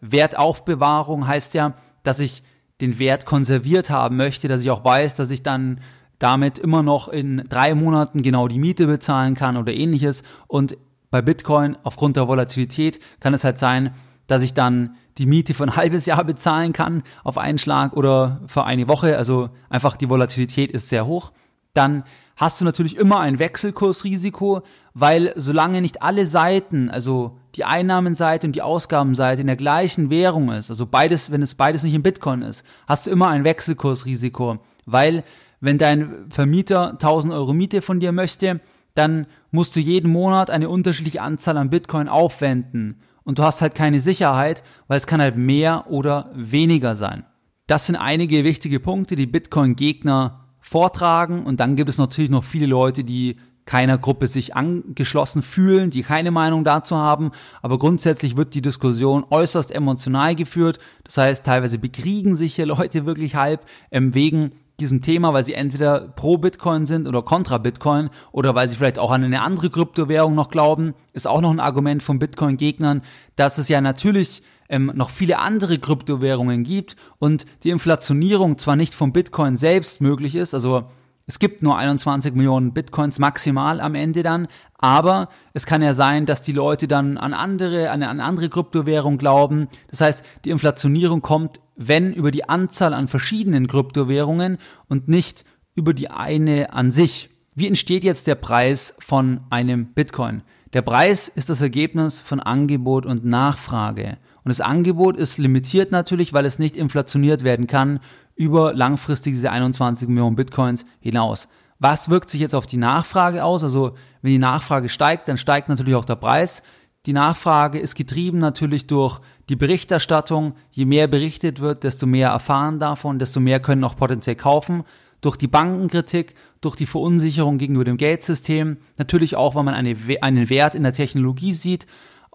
Wertaufbewahrung 0.00 1.28
heißt 1.28 1.54
ja, 1.54 1.74
dass 2.02 2.18
ich 2.18 2.42
den 2.80 2.98
Wert 2.98 3.26
konserviert 3.26 3.90
haben 3.90 4.16
möchte, 4.16 4.48
dass 4.48 4.60
ich 4.60 4.70
auch 4.70 4.84
weiß, 4.84 5.14
dass 5.14 5.30
ich 5.30 5.44
dann 5.44 5.80
damit 6.18 6.58
immer 6.58 6.82
noch 6.82 7.08
in 7.08 7.44
drei 7.48 7.74
Monaten 7.74 8.22
genau 8.22 8.48
die 8.48 8.58
Miete 8.58 8.86
bezahlen 8.86 9.34
kann 9.34 9.56
oder 9.56 9.72
ähnliches. 9.72 10.24
Und 10.48 10.76
bei 11.16 11.22
Bitcoin 11.22 11.78
aufgrund 11.82 12.16
der 12.16 12.28
Volatilität 12.28 13.00
kann 13.20 13.32
es 13.32 13.42
halt 13.42 13.58
sein, 13.58 13.94
dass 14.26 14.42
ich 14.42 14.52
dann 14.52 14.96
die 15.16 15.24
Miete 15.24 15.54
für 15.54 15.62
ein 15.62 15.76
halbes 15.76 16.04
Jahr 16.04 16.22
bezahlen 16.24 16.74
kann 16.74 17.04
auf 17.24 17.38
einen 17.38 17.56
Schlag 17.56 17.94
oder 17.94 18.42
für 18.46 18.64
eine 18.64 18.86
Woche. 18.86 19.16
Also 19.16 19.48
einfach 19.70 19.96
die 19.96 20.10
Volatilität 20.10 20.70
ist 20.70 20.90
sehr 20.90 21.06
hoch. 21.06 21.32
Dann 21.72 22.04
hast 22.36 22.60
du 22.60 22.66
natürlich 22.66 22.98
immer 22.98 23.20
ein 23.20 23.38
Wechselkursrisiko, 23.38 24.60
weil 24.92 25.32
solange 25.36 25.80
nicht 25.80 26.02
alle 26.02 26.26
Seiten, 26.26 26.90
also 26.90 27.38
die 27.54 27.64
Einnahmenseite 27.64 28.46
und 28.46 28.52
die 28.52 28.60
Ausgabenseite 28.60 29.40
in 29.40 29.46
der 29.46 29.56
gleichen 29.56 30.10
Währung 30.10 30.52
ist, 30.52 30.68
also 30.68 30.84
beides, 30.84 31.30
wenn 31.30 31.40
es 31.40 31.54
beides 31.54 31.82
nicht 31.82 31.94
in 31.94 32.02
Bitcoin 32.02 32.42
ist, 32.42 32.62
hast 32.86 33.06
du 33.06 33.10
immer 33.10 33.28
ein 33.28 33.44
Wechselkursrisiko, 33.44 34.58
weil 34.84 35.24
wenn 35.60 35.78
dein 35.78 36.26
Vermieter 36.28 36.90
1000 36.90 37.32
Euro 37.32 37.54
Miete 37.54 37.80
von 37.80 38.00
dir 38.00 38.12
möchte, 38.12 38.60
dann 38.96 39.26
musst 39.50 39.76
du 39.76 39.80
jeden 39.80 40.10
Monat 40.10 40.50
eine 40.50 40.68
unterschiedliche 40.68 41.22
Anzahl 41.22 41.56
an 41.56 41.70
Bitcoin 41.70 42.08
aufwenden. 42.08 43.00
Und 43.24 43.38
du 43.38 43.42
hast 43.42 43.62
halt 43.62 43.74
keine 43.74 44.00
Sicherheit, 44.00 44.62
weil 44.88 44.96
es 44.98 45.06
kann 45.06 45.20
halt 45.20 45.36
mehr 45.36 45.86
oder 45.90 46.30
weniger 46.34 46.94
sein. 46.96 47.24
Das 47.66 47.86
sind 47.86 47.96
einige 47.96 48.44
wichtige 48.44 48.78
Punkte, 48.80 49.16
die 49.16 49.26
Bitcoin-Gegner 49.26 50.44
vortragen. 50.60 51.44
Und 51.44 51.60
dann 51.60 51.76
gibt 51.76 51.90
es 51.90 51.98
natürlich 51.98 52.30
noch 52.30 52.44
viele 52.44 52.66
Leute, 52.66 53.02
die 53.04 53.36
keiner 53.66 53.98
Gruppe 53.98 54.28
sich 54.28 54.54
angeschlossen 54.54 55.42
fühlen, 55.42 55.90
die 55.90 56.02
keine 56.02 56.30
Meinung 56.30 56.64
dazu 56.64 56.96
haben. 56.96 57.32
Aber 57.62 57.78
grundsätzlich 57.78 58.36
wird 58.36 58.54
die 58.54 58.62
Diskussion 58.62 59.24
äußerst 59.28 59.72
emotional 59.72 60.36
geführt. 60.36 60.78
Das 61.02 61.18
heißt, 61.18 61.44
teilweise 61.44 61.78
bekriegen 61.78 62.36
sich 62.36 62.54
hier 62.54 62.66
Leute 62.66 63.06
wirklich 63.06 63.34
halb 63.34 63.66
ähm, 63.90 64.14
wegen 64.14 64.52
diesem 64.80 65.00
Thema, 65.02 65.32
weil 65.32 65.44
sie 65.44 65.54
entweder 65.54 66.00
pro 66.00 66.36
Bitcoin 66.36 66.86
sind 66.86 67.08
oder 67.08 67.22
kontra 67.22 67.58
Bitcoin 67.58 68.10
oder 68.32 68.54
weil 68.54 68.68
sie 68.68 68.76
vielleicht 68.76 68.98
auch 68.98 69.10
an 69.10 69.24
eine 69.24 69.40
andere 69.40 69.70
Kryptowährung 69.70 70.34
noch 70.34 70.50
glauben, 70.50 70.94
ist 71.12 71.26
auch 71.26 71.40
noch 71.40 71.50
ein 71.50 71.60
Argument 71.60 72.02
von 72.02 72.18
Bitcoin-Gegnern, 72.18 73.02
dass 73.36 73.58
es 73.58 73.68
ja 73.68 73.80
natürlich 73.80 74.42
ähm, 74.68 74.92
noch 74.94 75.10
viele 75.10 75.38
andere 75.38 75.78
Kryptowährungen 75.78 76.64
gibt 76.64 76.96
und 77.18 77.46
die 77.62 77.70
Inflationierung 77.70 78.58
zwar 78.58 78.76
nicht 78.76 78.94
vom 78.94 79.12
Bitcoin 79.12 79.56
selbst 79.56 80.00
möglich 80.00 80.34
ist, 80.34 80.54
also 80.54 80.84
es 81.28 81.40
gibt 81.40 81.60
nur 81.60 81.76
21 81.76 82.34
Millionen 82.34 82.72
Bitcoins 82.72 83.18
maximal 83.18 83.80
am 83.80 83.96
Ende 83.96 84.22
dann, 84.22 84.46
aber 84.78 85.28
es 85.54 85.66
kann 85.66 85.82
ja 85.82 85.92
sein, 85.92 86.24
dass 86.24 86.40
die 86.40 86.52
Leute 86.52 86.86
dann 86.86 87.18
an 87.18 87.34
andere, 87.34 87.90
an 87.90 88.04
eine 88.04 88.22
andere 88.22 88.48
Kryptowährung 88.48 89.18
glauben. 89.18 89.66
Das 89.90 90.00
heißt, 90.00 90.24
die 90.44 90.50
Inflationierung 90.50 91.22
kommt, 91.22 91.60
wenn 91.74 92.12
über 92.12 92.30
die 92.30 92.48
Anzahl 92.48 92.94
an 92.94 93.08
verschiedenen 93.08 93.66
Kryptowährungen 93.66 94.58
und 94.88 95.08
nicht 95.08 95.44
über 95.74 95.94
die 95.94 96.10
eine 96.10 96.72
an 96.72 96.92
sich. 96.92 97.30
Wie 97.56 97.66
entsteht 97.66 98.04
jetzt 98.04 98.28
der 98.28 98.36
Preis 98.36 98.94
von 99.00 99.40
einem 99.50 99.86
Bitcoin? 99.94 100.42
Der 100.74 100.82
Preis 100.82 101.26
ist 101.28 101.48
das 101.48 101.60
Ergebnis 101.60 102.20
von 102.20 102.38
Angebot 102.38 103.04
und 103.04 103.24
Nachfrage. 103.24 104.18
Und 104.44 104.50
das 104.50 104.60
Angebot 104.60 105.16
ist 105.16 105.38
limitiert 105.38 105.90
natürlich, 105.90 106.32
weil 106.32 106.46
es 106.46 106.60
nicht 106.60 106.76
inflationiert 106.76 107.42
werden 107.42 107.66
kann 107.66 107.98
über 108.36 108.74
langfristig 108.74 109.32
diese 109.32 109.50
21 109.50 110.08
Millionen 110.08 110.36
Bitcoins 110.36 110.84
hinaus. 111.00 111.48
Was 111.78 112.08
wirkt 112.08 112.30
sich 112.30 112.40
jetzt 112.40 112.54
auf 112.54 112.66
die 112.66 112.76
Nachfrage 112.76 113.44
aus? 113.44 113.62
Also 113.62 113.94
wenn 114.22 114.32
die 114.32 114.38
Nachfrage 114.38 114.88
steigt, 114.88 115.28
dann 115.28 115.38
steigt 115.38 115.68
natürlich 115.68 115.94
auch 115.94 116.04
der 116.04 116.16
Preis. 116.16 116.62
Die 117.06 117.12
Nachfrage 117.12 117.78
ist 117.78 117.94
getrieben 117.94 118.38
natürlich 118.38 118.86
durch 118.86 119.20
die 119.48 119.56
Berichterstattung. 119.56 120.54
Je 120.70 120.86
mehr 120.86 121.06
berichtet 121.06 121.60
wird, 121.60 121.84
desto 121.84 122.06
mehr 122.06 122.30
erfahren 122.30 122.78
davon, 122.78 123.18
desto 123.18 123.40
mehr 123.40 123.60
können 123.60 123.84
auch 123.84 123.96
potenziell 123.96 124.36
kaufen. 124.36 124.84
Durch 125.20 125.36
die 125.36 125.48
Bankenkritik, 125.48 126.34
durch 126.60 126.76
die 126.76 126.86
Verunsicherung 126.86 127.58
gegenüber 127.58 127.84
dem 127.84 127.96
Geldsystem, 127.96 128.78
natürlich 128.98 129.36
auch, 129.36 129.54
weil 129.54 129.64
man 129.64 129.74
eine, 129.74 129.96
einen 130.20 130.50
Wert 130.50 130.74
in 130.74 130.82
der 130.82 130.92
Technologie 130.92 131.52
sieht 131.52 131.86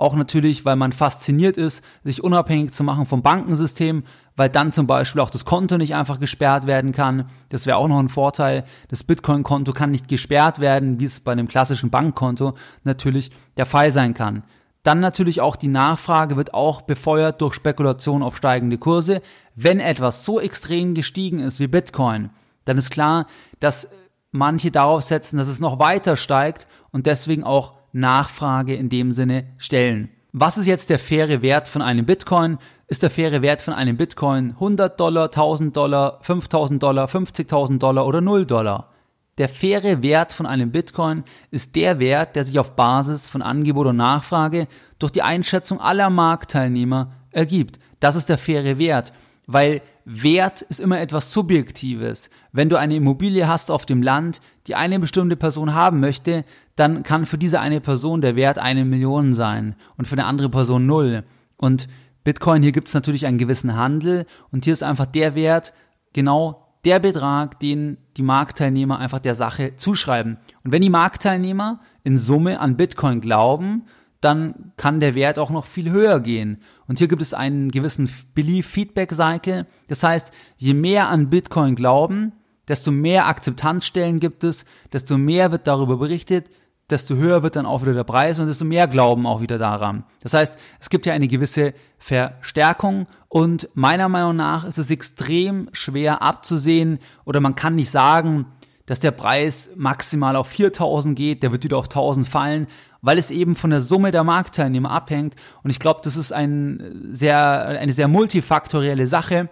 auch 0.01 0.15
natürlich, 0.15 0.65
weil 0.65 0.75
man 0.75 0.93
fasziniert 0.93 1.57
ist, 1.57 1.83
sich 2.03 2.23
unabhängig 2.23 2.73
zu 2.73 2.83
machen 2.83 3.05
vom 3.05 3.21
Bankensystem, 3.21 4.03
weil 4.35 4.49
dann 4.49 4.73
zum 4.73 4.87
Beispiel 4.87 5.21
auch 5.21 5.29
das 5.29 5.45
Konto 5.45 5.77
nicht 5.77 5.93
einfach 5.93 6.19
gesperrt 6.19 6.65
werden 6.65 6.91
kann. 6.91 7.29
Das 7.49 7.67
wäre 7.67 7.77
auch 7.77 7.87
noch 7.87 7.99
ein 7.99 8.09
Vorteil. 8.09 8.65
Das 8.87 9.03
Bitcoin-Konto 9.03 9.73
kann 9.73 9.91
nicht 9.91 10.07
gesperrt 10.07 10.59
werden, 10.59 10.99
wie 10.99 11.05
es 11.05 11.19
bei 11.19 11.31
einem 11.31 11.47
klassischen 11.47 11.91
Bankkonto 11.91 12.55
natürlich 12.83 13.31
der 13.57 13.67
Fall 13.67 13.91
sein 13.91 14.15
kann. 14.15 14.43
Dann 14.81 14.99
natürlich 14.99 15.39
auch 15.39 15.55
die 15.55 15.67
Nachfrage 15.67 16.35
wird 16.35 16.55
auch 16.55 16.81
befeuert 16.81 17.39
durch 17.39 17.53
Spekulation 17.53 18.23
auf 18.23 18.35
steigende 18.35 18.79
Kurse. 18.79 19.21
Wenn 19.55 19.79
etwas 19.79 20.25
so 20.25 20.39
extrem 20.39 20.95
gestiegen 20.95 21.39
ist 21.39 21.59
wie 21.59 21.67
Bitcoin, 21.67 22.31
dann 22.65 22.79
ist 22.79 22.89
klar, 22.89 23.27
dass 23.59 23.91
manche 24.31 24.71
darauf 24.71 25.03
setzen, 25.03 25.37
dass 25.37 25.47
es 25.47 25.59
noch 25.59 25.77
weiter 25.77 26.15
steigt 26.15 26.67
und 26.91 27.05
deswegen 27.05 27.43
auch 27.43 27.75
Nachfrage 27.93 28.75
in 28.75 28.89
dem 28.89 29.11
Sinne 29.11 29.45
stellen. 29.57 30.09
Was 30.33 30.57
ist 30.57 30.65
jetzt 30.65 30.89
der 30.89 30.99
faire 30.99 31.41
Wert 31.41 31.67
von 31.67 31.81
einem 31.81 32.05
Bitcoin? 32.05 32.57
Ist 32.87 33.03
der 33.03 33.09
faire 33.09 33.41
Wert 33.41 33.61
von 33.61 33.73
einem 33.73 33.97
Bitcoin 33.97 34.51
100 34.51 34.99
Dollar, 34.99 35.25
1000 35.25 35.75
Dollar, 35.75 36.19
5000 36.21 36.81
Dollar, 36.81 37.07
50.000 37.07 37.79
Dollar 37.79 38.05
oder 38.05 38.21
0 38.21 38.45
Dollar? 38.45 38.91
Der 39.37 39.49
faire 39.49 40.03
Wert 40.03 40.33
von 40.33 40.45
einem 40.45 40.71
Bitcoin 40.71 41.23
ist 41.51 41.75
der 41.75 41.99
Wert, 41.99 42.35
der 42.35 42.43
sich 42.43 42.59
auf 42.59 42.75
Basis 42.75 43.27
von 43.27 43.41
Angebot 43.41 43.87
und 43.87 43.97
Nachfrage 43.97 44.67
durch 44.99 45.11
die 45.11 45.21
Einschätzung 45.21 45.81
aller 45.81 46.09
Marktteilnehmer 46.09 47.11
ergibt. 47.31 47.79
Das 47.99 48.15
ist 48.15 48.29
der 48.29 48.37
faire 48.37 48.77
Wert, 48.77 49.13
weil 49.47 49.81
Wert 50.05 50.61
ist 50.63 50.79
immer 50.79 50.99
etwas 50.99 51.31
Subjektives. 51.31 52.29
Wenn 52.51 52.69
du 52.69 52.77
eine 52.77 52.95
Immobilie 52.95 53.47
hast 53.47 53.71
auf 53.71 53.85
dem 53.85 54.01
Land, 54.01 54.41
die 54.67 54.75
eine 54.75 54.99
bestimmte 54.99 55.35
Person 55.35 55.73
haben 55.73 55.99
möchte, 55.99 56.43
dann 56.75 57.03
kann 57.03 57.25
für 57.25 57.37
diese 57.37 57.59
eine 57.59 57.81
Person 57.81 58.21
der 58.21 58.35
Wert 58.35 58.57
eine 58.57 58.85
Million 58.85 59.35
sein 59.35 59.75
und 59.97 60.07
für 60.07 60.13
eine 60.13 60.25
andere 60.25 60.49
Person 60.49 60.85
null. 60.85 61.23
Und 61.57 61.87
Bitcoin, 62.23 62.63
hier 62.63 62.71
gibt 62.71 62.87
es 62.87 62.93
natürlich 62.93 63.25
einen 63.25 63.37
gewissen 63.37 63.75
Handel 63.75 64.25
und 64.51 64.65
hier 64.65 64.73
ist 64.73 64.83
einfach 64.83 65.05
der 65.05 65.35
Wert 65.35 65.73
genau 66.13 66.67
der 66.85 66.99
Betrag, 66.99 67.59
den 67.59 67.97
die 68.17 68.23
Marktteilnehmer 68.23 68.99
einfach 68.99 69.19
der 69.19 69.35
Sache 69.35 69.75
zuschreiben. 69.75 70.37
Und 70.63 70.71
wenn 70.71 70.81
die 70.81 70.89
Marktteilnehmer 70.89 71.79
in 72.03 72.17
Summe 72.17 72.59
an 72.59 72.77
Bitcoin 72.77 73.21
glauben, 73.21 73.83
dann 74.19 74.71
kann 74.77 74.99
der 74.99 75.15
Wert 75.15 75.39
auch 75.39 75.49
noch 75.49 75.65
viel 75.65 75.89
höher 75.91 76.19
gehen. 76.19 76.61
Und 76.91 76.99
hier 76.99 77.07
gibt 77.07 77.21
es 77.21 77.33
einen 77.33 77.71
gewissen 77.71 78.09
Belief-Feedback-Cycle. 78.35 79.65
Das 79.87 80.03
heißt, 80.03 80.33
je 80.57 80.73
mehr 80.73 81.07
an 81.07 81.29
Bitcoin 81.29 81.75
glauben, 81.75 82.33
desto 82.67 82.91
mehr 82.91 83.27
Akzeptanzstellen 83.27 84.19
gibt 84.19 84.43
es, 84.43 84.65
desto 84.91 85.17
mehr 85.17 85.53
wird 85.53 85.67
darüber 85.67 85.95
berichtet, 85.95 86.49
desto 86.89 87.15
höher 87.15 87.43
wird 87.43 87.55
dann 87.55 87.65
auch 87.65 87.81
wieder 87.81 87.93
der 87.93 88.03
Preis 88.03 88.41
und 88.41 88.47
desto 88.47 88.65
mehr 88.65 88.89
glauben 88.89 89.25
auch 89.25 89.39
wieder 89.39 89.57
daran. 89.57 90.03
Das 90.19 90.33
heißt, 90.33 90.57
es 90.81 90.89
gibt 90.89 91.05
ja 91.05 91.13
eine 91.13 91.29
gewisse 91.29 91.73
Verstärkung 91.97 93.07
und 93.29 93.69
meiner 93.73 94.09
Meinung 94.09 94.35
nach 94.35 94.65
ist 94.65 94.77
es 94.77 94.91
extrem 94.91 95.69
schwer 95.71 96.21
abzusehen 96.21 96.99
oder 97.23 97.39
man 97.39 97.55
kann 97.55 97.75
nicht 97.75 97.89
sagen, 97.89 98.47
dass 98.91 98.99
der 98.99 99.11
Preis 99.11 99.69
maximal 99.77 100.35
auf 100.35 100.47
4000 100.47 101.15
geht, 101.15 101.43
der 101.43 101.53
wird 101.53 101.63
wieder 101.63 101.77
auf 101.77 101.85
1000 101.85 102.27
fallen, 102.27 102.67
weil 103.01 103.17
es 103.17 103.31
eben 103.31 103.55
von 103.55 103.69
der 103.69 103.79
Summe 103.79 104.11
der 104.11 104.25
Marktteilnehmer 104.25 104.91
abhängt. 104.91 105.37
Und 105.63 105.69
ich 105.69 105.79
glaube, 105.79 106.01
das 106.03 106.17
ist 106.17 106.33
ein 106.33 107.07
sehr, 107.09 107.67
eine 107.67 107.93
sehr 107.93 108.09
multifaktorielle 108.09 109.07
Sache 109.07 109.49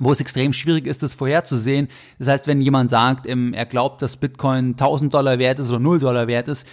wo 0.00 0.12
es 0.12 0.20
extrem 0.20 0.52
schwierig 0.52 0.86
ist, 0.86 1.02
das 1.02 1.14
vorherzusehen. 1.14 1.88
Das 2.20 2.28
heißt, 2.28 2.46
wenn 2.46 2.60
jemand 2.60 2.88
sagt, 2.88 3.26
ähm, 3.26 3.52
er 3.52 3.66
glaubt, 3.66 4.00
dass 4.00 4.18
Bitcoin 4.18 4.72
1000 4.72 5.12
Dollar 5.12 5.40
wert 5.40 5.58
ist 5.58 5.70
oder 5.70 5.80
0 5.80 5.98
Dollar 5.98 6.28
wert 6.28 6.46
ist, 6.46 6.68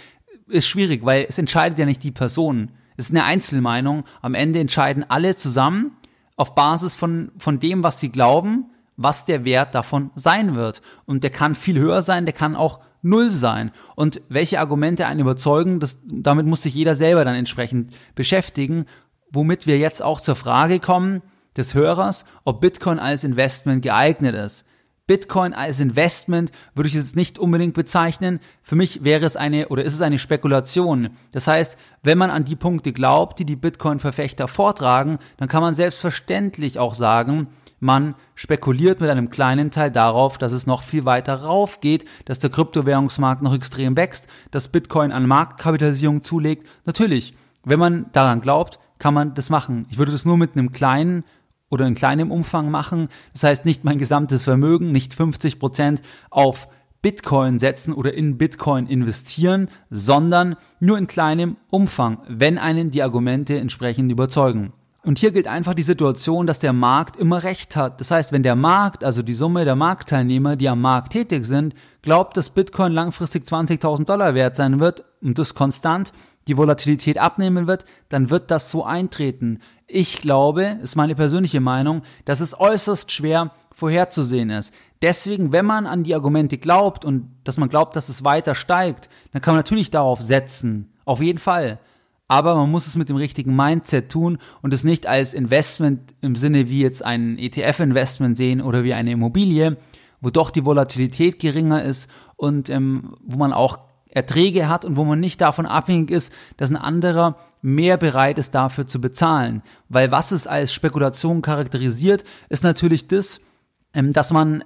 ist 0.46 0.68
schwierig, 0.68 1.04
weil 1.04 1.26
es 1.28 1.38
entscheidet 1.38 1.76
ja 1.78 1.86
nicht 1.86 2.04
die 2.04 2.12
Person. 2.12 2.70
Es 2.96 3.06
ist 3.06 3.10
eine 3.10 3.24
Einzelmeinung. 3.24 4.04
Am 4.22 4.34
Ende 4.34 4.60
entscheiden 4.60 5.04
alle 5.08 5.34
zusammen, 5.34 5.96
auf 6.36 6.54
Basis 6.54 6.94
von, 6.94 7.32
von 7.36 7.58
dem, 7.58 7.82
was 7.82 7.98
sie 7.98 8.12
glauben, 8.12 8.70
was 8.96 9.24
der 9.24 9.44
Wert 9.44 9.74
davon 9.74 10.10
sein 10.14 10.54
wird. 10.54 10.82
Und 11.04 11.24
der 11.24 11.30
kann 11.30 11.54
viel 11.54 11.78
höher 11.78 12.02
sein, 12.02 12.26
der 12.26 12.34
kann 12.34 12.56
auch 12.56 12.80
null 13.02 13.30
sein. 13.30 13.70
Und 13.94 14.20
welche 14.28 14.60
Argumente 14.60 15.06
einen 15.06 15.20
überzeugen, 15.20 15.80
das, 15.80 16.00
damit 16.04 16.46
muss 16.46 16.62
sich 16.62 16.74
jeder 16.74 16.94
selber 16.94 17.24
dann 17.24 17.34
entsprechend 17.34 17.94
beschäftigen, 18.14 18.86
womit 19.30 19.66
wir 19.66 19.78
jetzt 19.78 20.02
auch 20.02 20.20
zur 20.20 20.36
Frage 20.36 20.80
kommen 20.80 21.22
des 21.56 21.74
Hörers, 21.74 22.24
ob 22.44 22.60
Bitcoin 22.60 22.98
als 22.98 23.24
Investment 23.24 23.82
geeignet 23.82 24.34
ist. 24.34 24.66
Bitcoin 25.06 25.54
als 25.54 25.78
Investment 25.78 26.50
würde 26.74 26.88
ich 26.88 26.96
es 26.96 27.14
nicht 27.14 27.38
unbedingt 27.38 27.74
bezeichnen. 27.74 28.40
Für 28.62 28.74
mich 28.74 29.04
wäre 29.04 29.24
es 29.24 29.36
eine 29.36 29.68
oder 29.68 29.84
ist 29.84 29.94
es 29.94 30.00
eine 30.02 30.18
Spekulation. 30.18 31.10
Das 31.30 31.46
heißt, 31.46 31.78
wenn 32.02 32.18
man 32.18 32.30
an 32.30 32.44
die 32.44 32.56
Punkte 32.56 32.92
glaubt, 32.92 33.38
die 33.38 33.44
die 33.44 33.54
Bitcoin-Verfechter 33.54 34.48
vortragen, 34.48 35.18
dann 35.36 35.48
kann 35.48 35.62
man 35.62 35.74
selbstverständlich 35.74 36.80
auch 36.80 36.94
sagen, 36.94 37.46
man 37.86 38.14
spekuliert 38.34 39.00
mit 39.00 39.08
einem 39.08 39.30
kleinen 39.30 39.70
Teil 39.70 39.90
darauf, 39.90 40.36
dass 40.36 40.52
es 40.52 40.66
noch 40.66 40.82
viel 40.82 41.06
weiter 41.06 41.42
rauf 41.42 41.80
geht, 41.80 42.04
dass 42.26 42.38
der 42.38 42.50
Kryptowährungsmarkt 42.50 43.40
noch 43.40 43.54
extrem 43.54 43.96
wächst, 43.96 44.28
dass 44.50 44.68
Bitcoin 44.68 45.12
an 45.12 45.26
Marktkapitalisierung 45.26 46.22
zulegt. 46.22 46.66
Natürlich, 46.84 47.34
wenn 47.64 47.78
man 47.78 48.06
daran 48.12 48.42
glaubt, 48.42 48.78
kann 48.98 49.14
man 49.14 49.32
das 49.32 49.48
machen. 49.48 49.86
Ich 49.90 49.96
würde 49.96 50.12
das 50.12 50.26
nur 50.26 50.36
mit 50.36 50.52
einem 50.54 50.72
kleinen 50.72 51.24
oder 51.70 51.86
in 51.86 51.94
kleinem 51.94 52.30
Umfang 52.30 52.70
machen. 52.70 53.08
Das 53.32 53.44
heißt, 53.44 53.64
nicht 53.64 53.84
mein 53.84 53.98
gesamtes 53.98 54.44
Vermögen, 54.44 54.92
nicht 54.92 55.14
50 55.14 55.58
Prozent 55.58 56.02
auf 56.30 56.68
Bitcoin 57.02 57.58
setzen 57.58 57.92
oder 57.92 58.14
in 58.14 58.38
Bitcoin 58.38 58.86
investieren, 58.86 59.68
sondern 59.90 60.56
nur 60.80 60.98
in 60.98 61.06
kleinem 61.06 61.56
Umfang, 61.70 62.18
wenn 62.28 62.58
einen 62.58 62.90
die 62.90 63.02
Argumente 63.02 63.58
entsprechend 63.58 64.10
überzeugen. 64.10 64.72
Und 65.06 65.20
hier 65.20 65.30
gilt 65.30 65.46
einfach 65.46 65.74
die 65.74 65.82
Situation, 65.82 66.48
dass 66.48 66.58
der 66.58 66.72
Markt 66.72 67.14
immer 67.14 67.44
recht 67.44 67.76
hat. 67.76 68.00
Das 68.00 68.10
heißt, 68.10 68.32
wenn 68.32 68.42
der 68.42 68.56
Markt, 68.56 69.04
also 69.04 69.22
die 69.22 69.34
Summe 69.34 69.64
der 69.64 69.76
Marktteilnehmer, 69.76 70.56
die 70.56 70.68
am 70.68 70.80
Markt 70.80 71.12
tätig 71.12 71.46
sind, 71.46 71.76
glaubt, 72.02 72.36
dass 72.36 72.50
Bitcoin 72.50 72.90
langfristig 72.90 73.44
20.000 73.44 74.04
Dollar 74.04 74.34
wert 74.34 74.56
sein 74.56 74.80
wird 74.80 75.04
und 75.22 75.38
das 75.38 75.54
konstant 75.54 76.12
die 76.48 76.56
Volatilität 76.56 77.18
abnehmen 77.18 77.68
wird, 77.68 77.84
dann 78.08 78.30
wird 78.30 78.50
das 78.50 78.68
so 78.68 78.84
eintreten. 78.84 79.60
Ich 79.86 80.22
glaube, 80.22 80.78
ist 80.82 80.96
meine 80.96 81.14
persönliche 81.14 81.60
Meinung, 81.60 82.02
dass 82.24 82.40
es 82.40 82.58
äußerst 82.58 83.12
schwer 83.12 83.52
vorherzusehen 83.72 84.50
ist. 84.50 84.74
Deswegen, 85.02 85.52
wenn 85.52 85.66
man 85.66 85.86
an 85.86 86.02
die 86.02 86.16
Argumente 86.16 86.58
glaubt 86.58 87.04
und 87.04 87.30
dass 87.44 87.58
man 87.58 87.68
glaubt, 87.68 87.94
dass 87.94 88.08
es 88.08 88.24
weiter 88.24 88.56
steigt, 88.56 89.08
dann 89.32 89.40
kann 89.40 89.54
man 89.54 89.60
natürlich 89.60 89.90
darauf 89.90 90.20
setzen. 90.20 90.92
Auf 91.04 91.22
jeden 91.22 91.38
Fall 91.38 91.78
aber 92.28 92.54
man 92.56 92.70
muss 92.70 92.86
es 92.86 92.96
mit 92.96 93.08
dem 93.08 93.16
richtigen 93.16 93.54
Mindset 93.54 94.10
tun 94.10 94.38
und 94.62 94.74
es 94.74 94.84
nicht 94.84 95.06
als 95.06 95.34
Investment 95.34 96.14
im 96.20 96.34
Sinne 96.34 96.68
wie 96.68 96.80
jetzt 96.80 97.04
ein 97.04 97.38
ETF-Investment 97.38 98.36
sehen 98.36 98.60
oder 98.60 98.84
wie 98.84 98.94
eine 98.94 99.12
Immobilie, 99.12 99.76
wo 100.20 100.30
doch 100.30 100.50
die 100.50 100.64
Volatilität 100.64 101.38
geringer 101.38 101.82
ist 101.82 102.10
und 102.36 102.68
ähm, 102.68 103.14
wo 103.24 103.36
man 103.36 103.52
auch 103.52 103.78
Erträge 104.08 104.68
hat 104.68 104.84
und 104.84 104.96
wo 104.96 105.04
man 105.04 105.20
nicht 105.20 105.40
davon 105.40 105.66
abhängig 105.66 106.10
ist, 106.10 106.32
dass 106.56 106.70
ein 106.70 106.76
anderer 106.76 107.36
mehr 107.60 107.96
bereit 107.96 108.38
ist 108.38 108.54
dafür 108.54 108.86
zu 108.88 109.00
bezahlen. 109.00 109.62
Weil 109.88 110.10
was 110.10 110.32
es 110.32 110.46
als 110.46 110.72
Spekulation 110.72 111.42
charakterisiert, 111.42 112.24
ist 112.48 112.64
natürlich 112.64 113.08
das, 113.08 113.40
ähm, 113.92 114.12
dass 114.12 114.32
man 114.32 114.64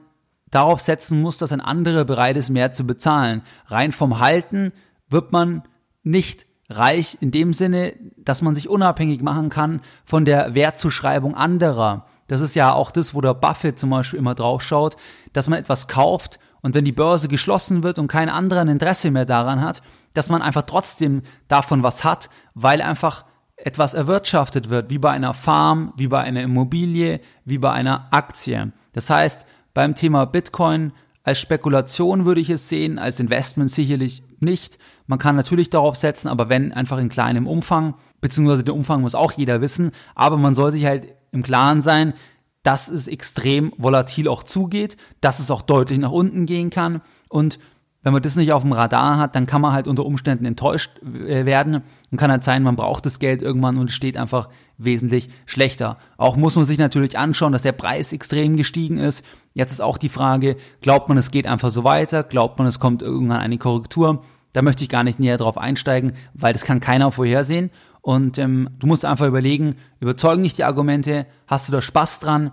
darauf 0.50 0.81
setzen 0.81 1.21
muss, 1.21 1.37
dass 1.37 1.52
ein 1.52 1.61
anderer 1.61 2.05
bereit 2.05 2.37
ist, 2.37 2.50
mehr 2.50 2.73
zu 2.73 2.87
bezahlen. 2.87 3.43
Rein 3.67 3.93
vom 3.93 4.19
Halten 4.19 4.73
wird 5.09 5.33
man 5.33 5.62
nicht 6.02 6.47
reich 6.70 7.18
in 7.20 7.30
dem 7.30 7.52
Sinne, 7.52 7.94
dass 8.16 8.42
man 8.42 8.54
sich 8.54 8.68
unabhängig 8.68 9.22
machen 9.22 9.50
kann 9.50 9.80
von 10.04 10.24
der 10.24 10.54
Wertzuschreibung 10.54 11.34
anderer. 11.34 12.06
Das 12.28 12.40
ist 12.40 12.54
ja 12.54 12.72
auch 12.72 12.92
das, 12.92 13.14
wo 13.14 13.20
der 13.20 13.34
Buffett 13.34 13.78
zum 13.78 13.90
Beispiel 13.90 14.18
immer 14.18 14.36
drauf 14.36 14.62
schaut, 14.62 14.96
dass 15.32 15.48
man 15.48 15.58
etwas 15.58 15.88
kauft 15.88 16.38
und 16.62 16.74
wenn 16.74 16.84
die 16.84 16.92
Börse 16.92 17.28
geschlossen 17.28 17.82
wird 17.82 17.98
und 17.98 18.08
kein 18.08 18.28
anderer 18.28 18.60
ein 18.60 18.68
Interesse 18.68 19.10
mehr 19.10 19.24
daran 19.24 19.60
hat, 19.60 19.82
dass 20.14 20.28
man 20.28 20.42
einfach 20.42 20.62
trotzdem 20.62 21.22
davon 21.48 21.82
was 21.82 22.04
hat, 22.04 22.30
weil 22.54 22.82
einfach 22.82 23.24
etwas 23.56 23.94
erwirtschaftet 23.94 24.70
wird, 24.70 24.90
wie 24.90 24.98
bei 24.98 25.10
einer 25.10 25.34
Farm, 25.34 25.92
wie 25.96 26.08
bei 26.08 26.20
einer 26.20 26.42
Immobilie, 26.42 27.20
wie 27.44 27.58
bei 27.58 27.72
einer 27.72 28.08
Aktie. 28.10 28.72
Das 28.92 29.11
heißt, 29.11 29.46
beim 29.74 29.94
Thema 29.94 30.24
Bitcoin 30.24 30.92
als 31.22 31.38
Spekulation 31.38 32.24
würde 32.24 32.40
ich 32.40 32.50
es 32.50 32.68
sehen, 32.68 32.98
als 32.98 33.20
Investment 33.20 33.70
sicherlich 33.70 34.22
nicht. 34.40 34.78
Man 35.06 35.18
kann 35.18 35.37
natürlich 35.37 35.70
darauf 35.70 35.96
setzen, 35.96 36.28
aber 36.28 36.48
wenn 36.48 36.72
einfach 36.72 36.98
in 36.98 37.09
kleinem 37.09 37.46
Umfang, 37.46 37.94
beziehungsweise 38.20 38.64
den 38.64 38.74
Umfang 38.74 39.02
muss 39.02 39.14
auch 39.14 39.33
jeder 39.33 39.61
wissen, 39.61 39.90
aber 40.14 40.37
man 40.38 40.54
soll 40.54 40.72
sich 40.72 40.87
halt 40.87 41.14
im 41.33 41.42
Klaren 41.42 41.83
sein, 41.83 42.14
dass 42.62 42.88
es 42.88 43.09
extrem 43.09 43.72
volatil 43.78 44.28
auch 44.28 44.42
zugeht, 44.42 44.96
dass 45.20 45.40
es 45.40 45.50
auch 45.50 45.62
deutlich 45.62 45.98
nach 45.98 46.11
unten 46.11 46.46
gehen 46.46 46.70
kann 46.70 47.00
und 47.28 47.59
wenn 48.02 48.12
man 48.12 48.22
das 48.22 48.36
nicht 48.36 48.52
auf 48.52 48.62
dem 48.62 48.72
Radar 48.72 49.18
hat, 49.18 49.34
dann 49.34 49.46
kann 49.46 49.60
man 49.60 49.72
halt 49.72 49.86
unter 49.86 50.06
Umständen 50.06 50.46
enttäuscht 50.46 50.98
äh, 51.02 51.44
werden 51.44 51.82
und 52.10 52.18
kann 52.18 52.30
halt 52.30 52.44
sein, 52.44 52.62
man 52.62 52.76
braucht 52.76 53.04
das 53.04 53.18
Geld 53.18 53.42
irgendwann 53.42 53.76
und 53.76 53.90
es 53.90 53.96
steht 53.96 54.16
einfach 54.16 54.48
wesentlich 54.78 55.28
schlechter. 55.44 55.98
Auch 56.16 56.36
muss 56.36 56.56
man 56.56 56.64
sich 56.64 56.78
natürlich 56.78 57.18
anschauen, 57.18 57.52
dass 57.52 57.62
der 57.62 57.72
Preis 57.72 58.12
extrem 58.12 58.56
gestiegen 58.56 58.96
ist. 58.96 59.24
Jetzt 59.52 59.72
ist 59.72 59.82
auch 59.82 59.98
die 59.98 60.08
Frage, 60.08 60.56
glaubt 60.80 61.08
man, 61.08 61.18
es 61.18 61.30
geht 61.30 61.46
einfach 61.46 61.70
so 61.70 61.84
weiter? 61.84 62.22
Glaubt 62.22 62.58
man, 62.58 62.66
es 62.66 62.80
kommt 62.80 63.02
irgendwann 63.02 63.40
eine 63.40 63.58
Korrektur? 63.58 64.22
Da 64.52 64.62
möchte 64.62 64.82
ich 64.82 64.88
gar 64.88 65.04
nicht 65.04 65.20
näher 65.20 65.36
drauf 65.36 65.58
einsteigen, 65.58 66.14
weil 66.32 66.54
das 66.54 66.64
kann 66.64 66.80
keiner 66.80 67.12
vorhersehen. 67.12 67.70
Und 68.00 68.38
ähm, 68.38 68.70
du 68.78 68.86
musst 68.86 69.04
einfach 69.04 69.26
überlegen, 69.26 69.76
überzeugen 70.00 70.42
dich 70.42 70.54
die 70.54 70.64
Argumente, 70.64 71.26
hast 71.46 71.68
du 71.68 71.72
da 71.72 71.82
Spaß 71.82 72.20
dran? 72.20 72.50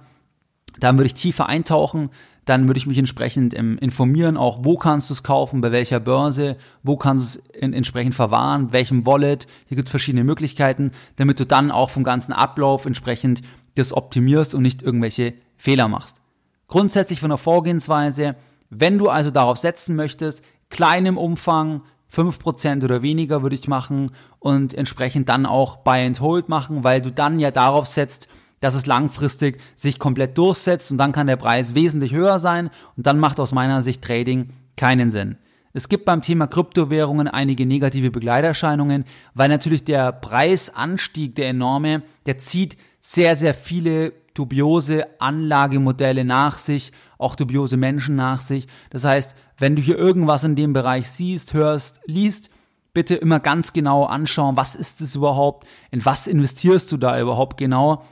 Dann 0.79 0.97
würde 0.97 1.07
ich 1.07 1.13
tiefer 1.13 1.47
eintauchen, 1.47 2.09
dann 2.47 2.67
würde 2.67 2.77
ich 2.77 2.87
mich 2.87 2.97
entsprechend 2.97 3.53
ähm, 3.57 3.77
informieren, 3.77 4.37
auch 4.37 4.59
wo 4.61 4.77
kannst 4.77 5.09
du 5.09 5.13
es 5.13 5.21
kaufen, 5.21 5.59
bei 5.59 5.71
welcher 5.73 5.99
Börse, 5.99 6.55
wo 6.81 6.95
kannst 6.95 7.35
du 7.35 7.39
es 7.39 7.45
in, 7.59 7.73
entsprechend 7.73 8.15
verwahren, 8.15 8.71
welchem 8.71 9.05
Wallet. 9.05 9.47
Hier 9.67 9.75
gibt 9.75 9.89
es 9.89 9.91
verschiedene 9.91 10.23
Möglichkeiten, 10.23 10.91
damit 11.17 11.41
du 11.41 11.45
dann 11.45 11.71
auch 11.71 11.89
vom 11.89 12.05
ganzen 12.05 12.31
Ablauf 12.31 12.85
entsprechend 12.85 13.41
das 13.75 13.93
optimierst 13.93 14.55
und 14.55 14.61
nicht 14.61 14.81
irgendwelche 14.81 15.33
Fehler 15.57 15.89
machst. 15.89 16.21
Grundsätzlich 16.67 17.19
von 17.19 17.29
der 17.29 17.37
Vorgehensweise, 17.37 18.35
wenn 18.69 18.97
du 18.97 19.09
also 19.09 19.29
darauf 19.29 19.57
setzen 19.57 19.97
möchtest, 19.97 20.41
kleinem 20.69 21.17
Umfang, 21.17 21.83
5% 22.13 22.85
oder 22.85 23.01
weniger 23.01 23.43
würde 23.43 23.55
ich 23.55 23.67
machen 23.67 24.11
und 24.39 24.73
entsprechend 24.73 25.27
dann 25.27 25.45
auch 25.45 25.77
Buy 25.77 26.05
and 26.05 26.21
Hold 26.21 26.47
machen, 26.47 26.85
weil 26.85 27.01
du 27.01 27.11
dann 27.11 27.39
ja 27.39 27.51
darauf 27.51 27.87
setzt, 27.87 28.29
dass 28.59 28.75
es 28.75 28.85
langfristig 28.85 29.59
sich 29.75 29.99
komplett 29.99 30.37
durchsetzt 30.37 30.91
und 30.91 30.97
dann 30.97 31.11
kann 31.11 31.27
der 31.27 31.35
Preis 31.35 31.75
wesentlich 31.75 32.13
höher 32.13 32.39
sein 32.39 32.69
und 32.95 33.05
dann 33.05 33.19
macht 33.19 33.39
aus 33.39 33.51
meiner 33.51 33.81
Sicht 33.81 34.03
Trading 34.03 34.49
keinen 34.75 35.11
Sinn. 35.11 35.37
Es 35.73 35.89
gibt 35.89 36.05
beim 36.05 36.21
Thema 36.23 36.47
Kryptowährungen 36.47 37.27
einige 37.27 37.65
negative 37.65 38.09
Begleiterscheinungen, 38.09 39.05
weil 39.35 39.49
natürlich 39.49 39.83
der 39.83 40.11
Preisanstieg, 40.11 41.35
der 41.35 41.49
enorme, 41.49 42.01
der 42.25 42.39
zieht 42.39 42.77
sehr, 42.99 43.35
sehr 43.35 43.53
viele 43.53 44.13
dubiose 44.33 45.05
Anlagemodelle 45.19 46.25
nach 46.25 46.57
sich, 46.57 46.91
auch 47.17 47.35
dubiose 47.35 47.77
Menschen 47.77 48.15
nach 48.15 48.41
sich. 48.41 48.67
Das 48.89 49.03
heißt, 49.03 49.35
wenn 49.57 49.75
du 49.75 49.81
hier 49.81 49.97
irgendwas 49.97 50.43
in 50.43 50.55
dem 50.55 50.73
Bereich 50.73 51.09
siehst, 51.09 51.53
hörst, 51.53 51.99
liest, 52.05 52.49
bitte 52.93 53.15
immer 53.15 53.39
ganz 53.39 53.73
genau 53.73 54.05
anschauen, 54.05 54.57
was 54.57 54.75
ist 54.75 55.01
es 55.01 55.15
überhaupt, 55.15 55.67
in 55.91 56.03
was 56.05 56.25
investierst 56.25 56.91
du 56.91 56.97
da 56.97 57.19
überhaupt 57.19 57.57
genau 57.57 58.03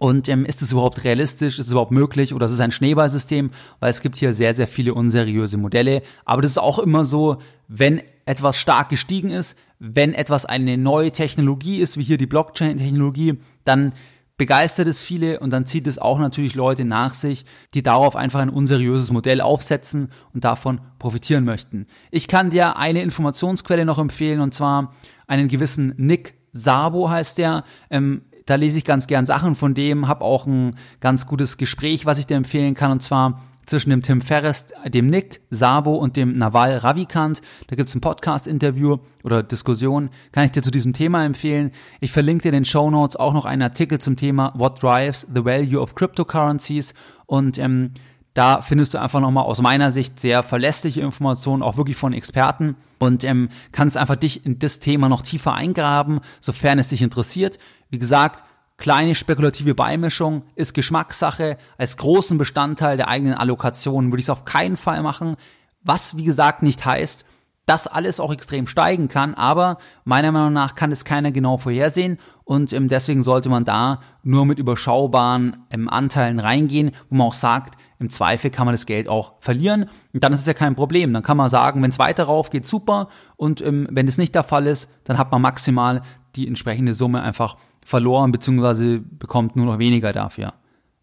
und 0.00 0.30
ähm, 0.30 0.46
ist 0.46 0.62
es 0.62 0.72
überhaupt 0.72 1.04
realistisch? 1.04 1.58
Ist 1.58 1.66
es 1.66 1.72
überhaupt 1.72 1.90
möglich? 1.92 2.32
Oder 2.32 2.46
ist 2.46 2.52
es 2.52 2.60
ein 2.60 2.72
Schneeballsystem? 2.72 3.50
Weil 3.80 3.90
es 3.90 4.00
gibt 4.00 4.16
hier 4.16 4.32
sehr, 4.32 4.54
sehr 4.54 4.66
viele 4.66 4.94
unseriöse 4.94 5.58
Modelle. 5.58 6.00
Aber 6.24 6.40
das 6.40 6.52
ist 6.52 6.58
auch 6.58 6.78
immer 6.78 7.04
so, 7.04 7.36
wenn 7.68 8.00
etwas 8.24 8.56
stark 8.56 8.88
gestiegen 8.88 9.28
ist, 9.28 9.58
wenn 9.78 10.14
etwas 10.14 10.46
eine 10.46 10.78
neue 10.78 11.12
Technologie 11.12 11.80
ist, 11.80 11.98
wie 11.98 12.02
hier 12.02 12.16
die 12.16 12.26
Blockchain-Technologie, 12.26 13.40
dann 13.64 13.92
begeistert 14.38 14.88
es 14.88 15.02
viele 15.02 15.38
und 15.38 15.50
dann 15.50 15.66
zieht 15.66 15.86
es 15.86 15.98
auch 15.98 16.18
natürlich 16.18 16.54
Leute 16.54 16.86
nach 16.86 17.12
sich, 17.12 17.44
die 17.74 17.82
darauf 17.82 18.16
einfach 18.16 18.40
ein 18.40 18.48
unseriöses 18.48 19.12
Modell 19.12 19.42
aufsetzen 19.42 20.12
und 20.32 20.44
davon 20.44 20.80
profitieren 20.98 21.44
möchten. 21.44 21.86
Ich 22.10 22.26
kann 22.26 22.48
dir 22.48 22.78
eine 22.78 23.02
Informationsquelle 23.02 23.84
noch 23.84 23.98
empfehlen 23.98 24.40
und 24.40 24.54
zwar 24.54 24.94
einen 25.26 25.48
gewissen 25.48 25.92
Nick 25.98 26.40
Sabo 26.52 27.10
heißt 27.10 27.38
der. 27.38 27.64
Ähm, 27.90 28.22
da 28.50 28.56
lese 28.56 28.78
ich 28.78 28.84
ganz 28.84 29.06
gern 29.06 29.26
Sachen 29.26 29.54
von 29.54 29.74
dem, 29.74 30.08
habe 30.08 30.24
auch 30.24 30.44
ein 30.44 30.74
ganz 30.98 31.28
gutes 31.28 31.56
Gespräch, 31.56 32.04
was 32.04 32.18
ich 32.18 32.26
dir 32.26 32.36
empfehlen 32.36 32.74
kann, 32.74 32.90
und 32.90 33.00
zwar 33.00 33.40
zwischen 33.64 33.90
dem 33.90 34.02
Tim 34.02 34.20
Ferriss, 34.20 34.66
dem 34.88 35.06
Nick 35.06 35.40
Sabo 35.50 35.94
und 35.94 36.16
dem 36.16 36.36
Naval 36.36 36.78
Ravikant. 36.78 37.42
Da 37.68 37.76
gibt's 37.76 37.94
ein 37.94 38.00
Podcast-Interview 38.00 38.96
oder 39.22 39.44
Diskussion, 39.44 40.10
kann 40.32 40.46
ich 40.46 40.50
dir 40.50 40.64
zu 40.64 40.72
diesem 40.72 40.92
Thema 40.92 41.24
empfehlen. 41.24 41.70
Ich 42.00 42.10
verlinke 42.10 42.42
dir 42.42 42.48
in 42.48 42.54
den 42.54 42.64
Show 42.64 42.90
Notes 42.90 43.14
auch 43.14 43.32
noch 43.32 43.44
einen 43.44 43.62
Artikel 43.62 44.00
zum 44.00 44.16
Thema 44.16 44.52
What 44.56 44.82
Drives 44.82 45.28
the 45.32 45.44
Value 45.44 45.80
of 45.80 45.94
Cryptocurrencies 45.94 46.94
und 47.26 47.56
ähm, 47.58 47.92
da 48.34 48.62
findest 48.62 48.94
du 48.94 49.00
einfach 49.00 49.20
nochmal 49.20 49.44
aus 49.44 49.60
meiner 49.60 49.90
Sicht 49.90 50.20
sehr 50.20 50.42
verlässliche 50.42 51.00
Informationen, 51.00 51.62
auch 51.62 51.76
wirklich 51.76 51.96
von 51.96 52.12
Experten 52.12 52.76
und 52.98 53.24
ähm, 53.24 53.48
kannst 53.72 53.96
einfach 53.96 54.16
dich 54.16 54.46
in 54.46 54.58
das 54.58 54.78
Thema 54.78 55.08
noch 55.08 55.22
tiefer 55.22 55.54
eingraben, 55.54 56.20
sofern 56.40 56.78
es 56.78 56.88
dich 56.88 57.02
interessiert. 57.02 57.58
Wie 57.88 57.98
gesagt, 57.98 58.44
kleine 58.76 59.16
spekulative 59.16 59.74
Beimischung 59.74 60.42
ist 60.54 60.74
Geschmackssache. 60.74 61.58
Als 61.76 61.96
großen 61.96 62.38
Bestandteil 62.38 62.96
der 62.96 63.08
eigenen 63.08 63.34
Allokation 63.34 64.12
würde 64.12 64.20
ich 64.20 64.26
es 64.26 64.30
auf 64.30 64.44
keinen 64.44 64.76
Fall 64.76 65.02
machen. 65.02 65.36
Was, 65.82 66.16
wie 66.16 66.24
gesagt, 66.24 66.62
nicht 66.62 66.84
heißt, 66.84 67.24
dass 67.66 67.86
alles 67.86 68.20
auch 68.20 68.32
extrem 68.32 68.66
steigen 68.66 69.08
kann, 69.08 69.34
aber 69.34 69.78
meiner 70.04 70.32
Meinung 70.32 70.52
nach 70.52 70.74
kann 70.74 70.92
es 70.92 71.04
keiner 71.04 71.30
genau 71.30 71.56
vorhersehen 71.56 72.18
und 72.50 72.72
ähm, 72.72 72.88
deswegen 72.88 73.22
sollte 73.22 73.48
man 73.48 73.64
da 73.64 74.00
nur 74.24 74.44
mit 74.44 74.58
überschaubaren 74.58 75.58
ähm, 75.70 75.88
Anteilen 75.88 76.40
reingehen, 76.40 76.90
wo 77.08 77.14
man 77.14 77.28
auch 77.28 77.34
sagt, 77.34 77.78
im 78.00 78.10
Zweifel 78.10 78.50
kann 78.50 78.66
man 78.66 78.74
das 78.74 78.86
Geld 78.86 79.06
auch 79.06 79.34
verlieren 79.38 79.88
und 80.12 80.24
dann 80.24 80.32
ist 80.32 80.40
es 80.40 80.46
ja 80.46 80.52
kein 80.52 80.74
Problem. 80.74 81.12
Dann 81.12 81.22
kann 81.22 81.36
man 81.36 81.48
sagen, 81.48 81.80
wenn 81.80 81.90
es 81.90 82.00
weiter 82.00 82.24
rauf 82.24 82.50
geht, 82.50 82.66
super 82.66 83.06
und 83.36 83.60
ähm, 83.60 83.86
wenn 83.92 84.08
es 84.08 84.18
nicht 84.18 84.34
der 84.34 84.42
Fall 84.42 84.66
ist, 84.66 84.90
dann 85.04 85.16
hat 85.16 85.30
man 85.30 85.40
maximal 85.40 86.02
die 86.34 86.48
entsprechende 86.48 86.92
Summe 86.92 87.22
einfach 87.22 87.56
verloren 87.84 88.32
bzw. 88.32 88.98
bekommt 88.98 89.54
nur 89.54 89.66
noch 89.66 89.78
weniger 89.78 90.12
dafür. 90.12 90.54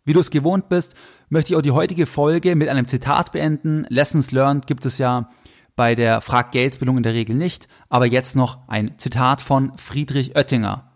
Wie 0.04 0.12
du 0.12 0.20
es 0.20 0.32
gewohnt 0.32 0.68
bist, 0.68 0.96
möchte 1.30 1.54
ich 1.54 1.56
auch 1.56 1.62
die 1.62 1.72
heutige 1.72 2.08
Folge 2.08 2.58
mit 2.58 2.68
einem 2.68 2.90
Zitat 2.90 3.32
beenden. 3.32 3.86
Lessons 3.88 4.32
learned 4.32 4.68
gibt 4.68 4.86
es 4.86 4.98
ja 4.98 5.30
bei 5.78 5.96
der 5.96 6.20
Frag 6.20 6.52
Geldbildung 6.52 6.98
in 6.98 7.04
der 7.04 7.14
Regel 7.14 7.38
nicht, 7.38 7.70
aber 7.88 8.06
jetzt 8.06 8.36
noch 8.36 8.68
ein 8.68 8.96
Zitat 8.98 9.40
von 9.40 9.78
Friedrich 9.78 10.36
Oettinger. 10.36 10.87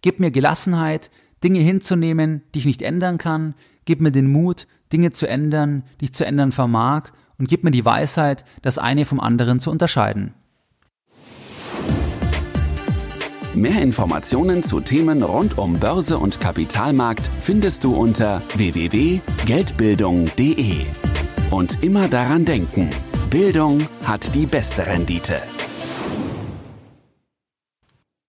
Gib 0.00 0.20
mir 0.20 0.30
Gelassenheit, 0.30 1.10
Dinge 1.42 1.58
hinzunehmen, 1.60 2.42
die 2.54 2.60
ich 2.60 2.66
nicht 2.66 2.82
ändern 2.82 3.18
kann, 3.18 3.54
gib 3.84 4.00
mir 4.00 4.12
den 4.12 4.30
Mut, 4.30 4.68
Dinge 4.92 5.10
zu 5.12 5.28
ändern, 5.28 5.82
die 6.00 6.06
ich 6.06 6.14
zu 6.14 6.24
ändern 6.24 6.52
vermag, 6.52 7.10
und 7.38 7.48
gib 7.48 7.64
mir 7.64 7.70
die 7.70 7.84
Weisheit, 7.84 8.44
das 8.62 8.78
eine 8.78 9.04
vom 9.04 9.20
anderen 9.20 9.60
zu 9.60 9.70
unterscheiden. 9.70 10.32
Mehr 13.54 13.82
Informationen 13.82 14.62
zu 14.62 14.80
Themen 14.80 15.22
rund 15.22 15.58
um 15.58 15.80
Börse 15.80 16.18
und 16.18 16.40
Kapitalmarkt 16.40 17.28
findest 17.40 17.82
du 17.82 17.94
unter 17.94 18.42
www.geldbildung.de. 18.54 20.76
Und 21.50 21.82
immer 21.82 22.08
daran 22.08 22.44
denken, 22.44 22.90
Bildung 23.30 23.88
hat 24.04 24.34
die 24.34 24.44
beste 24.46 24.86
Rendite. 24.86 25.40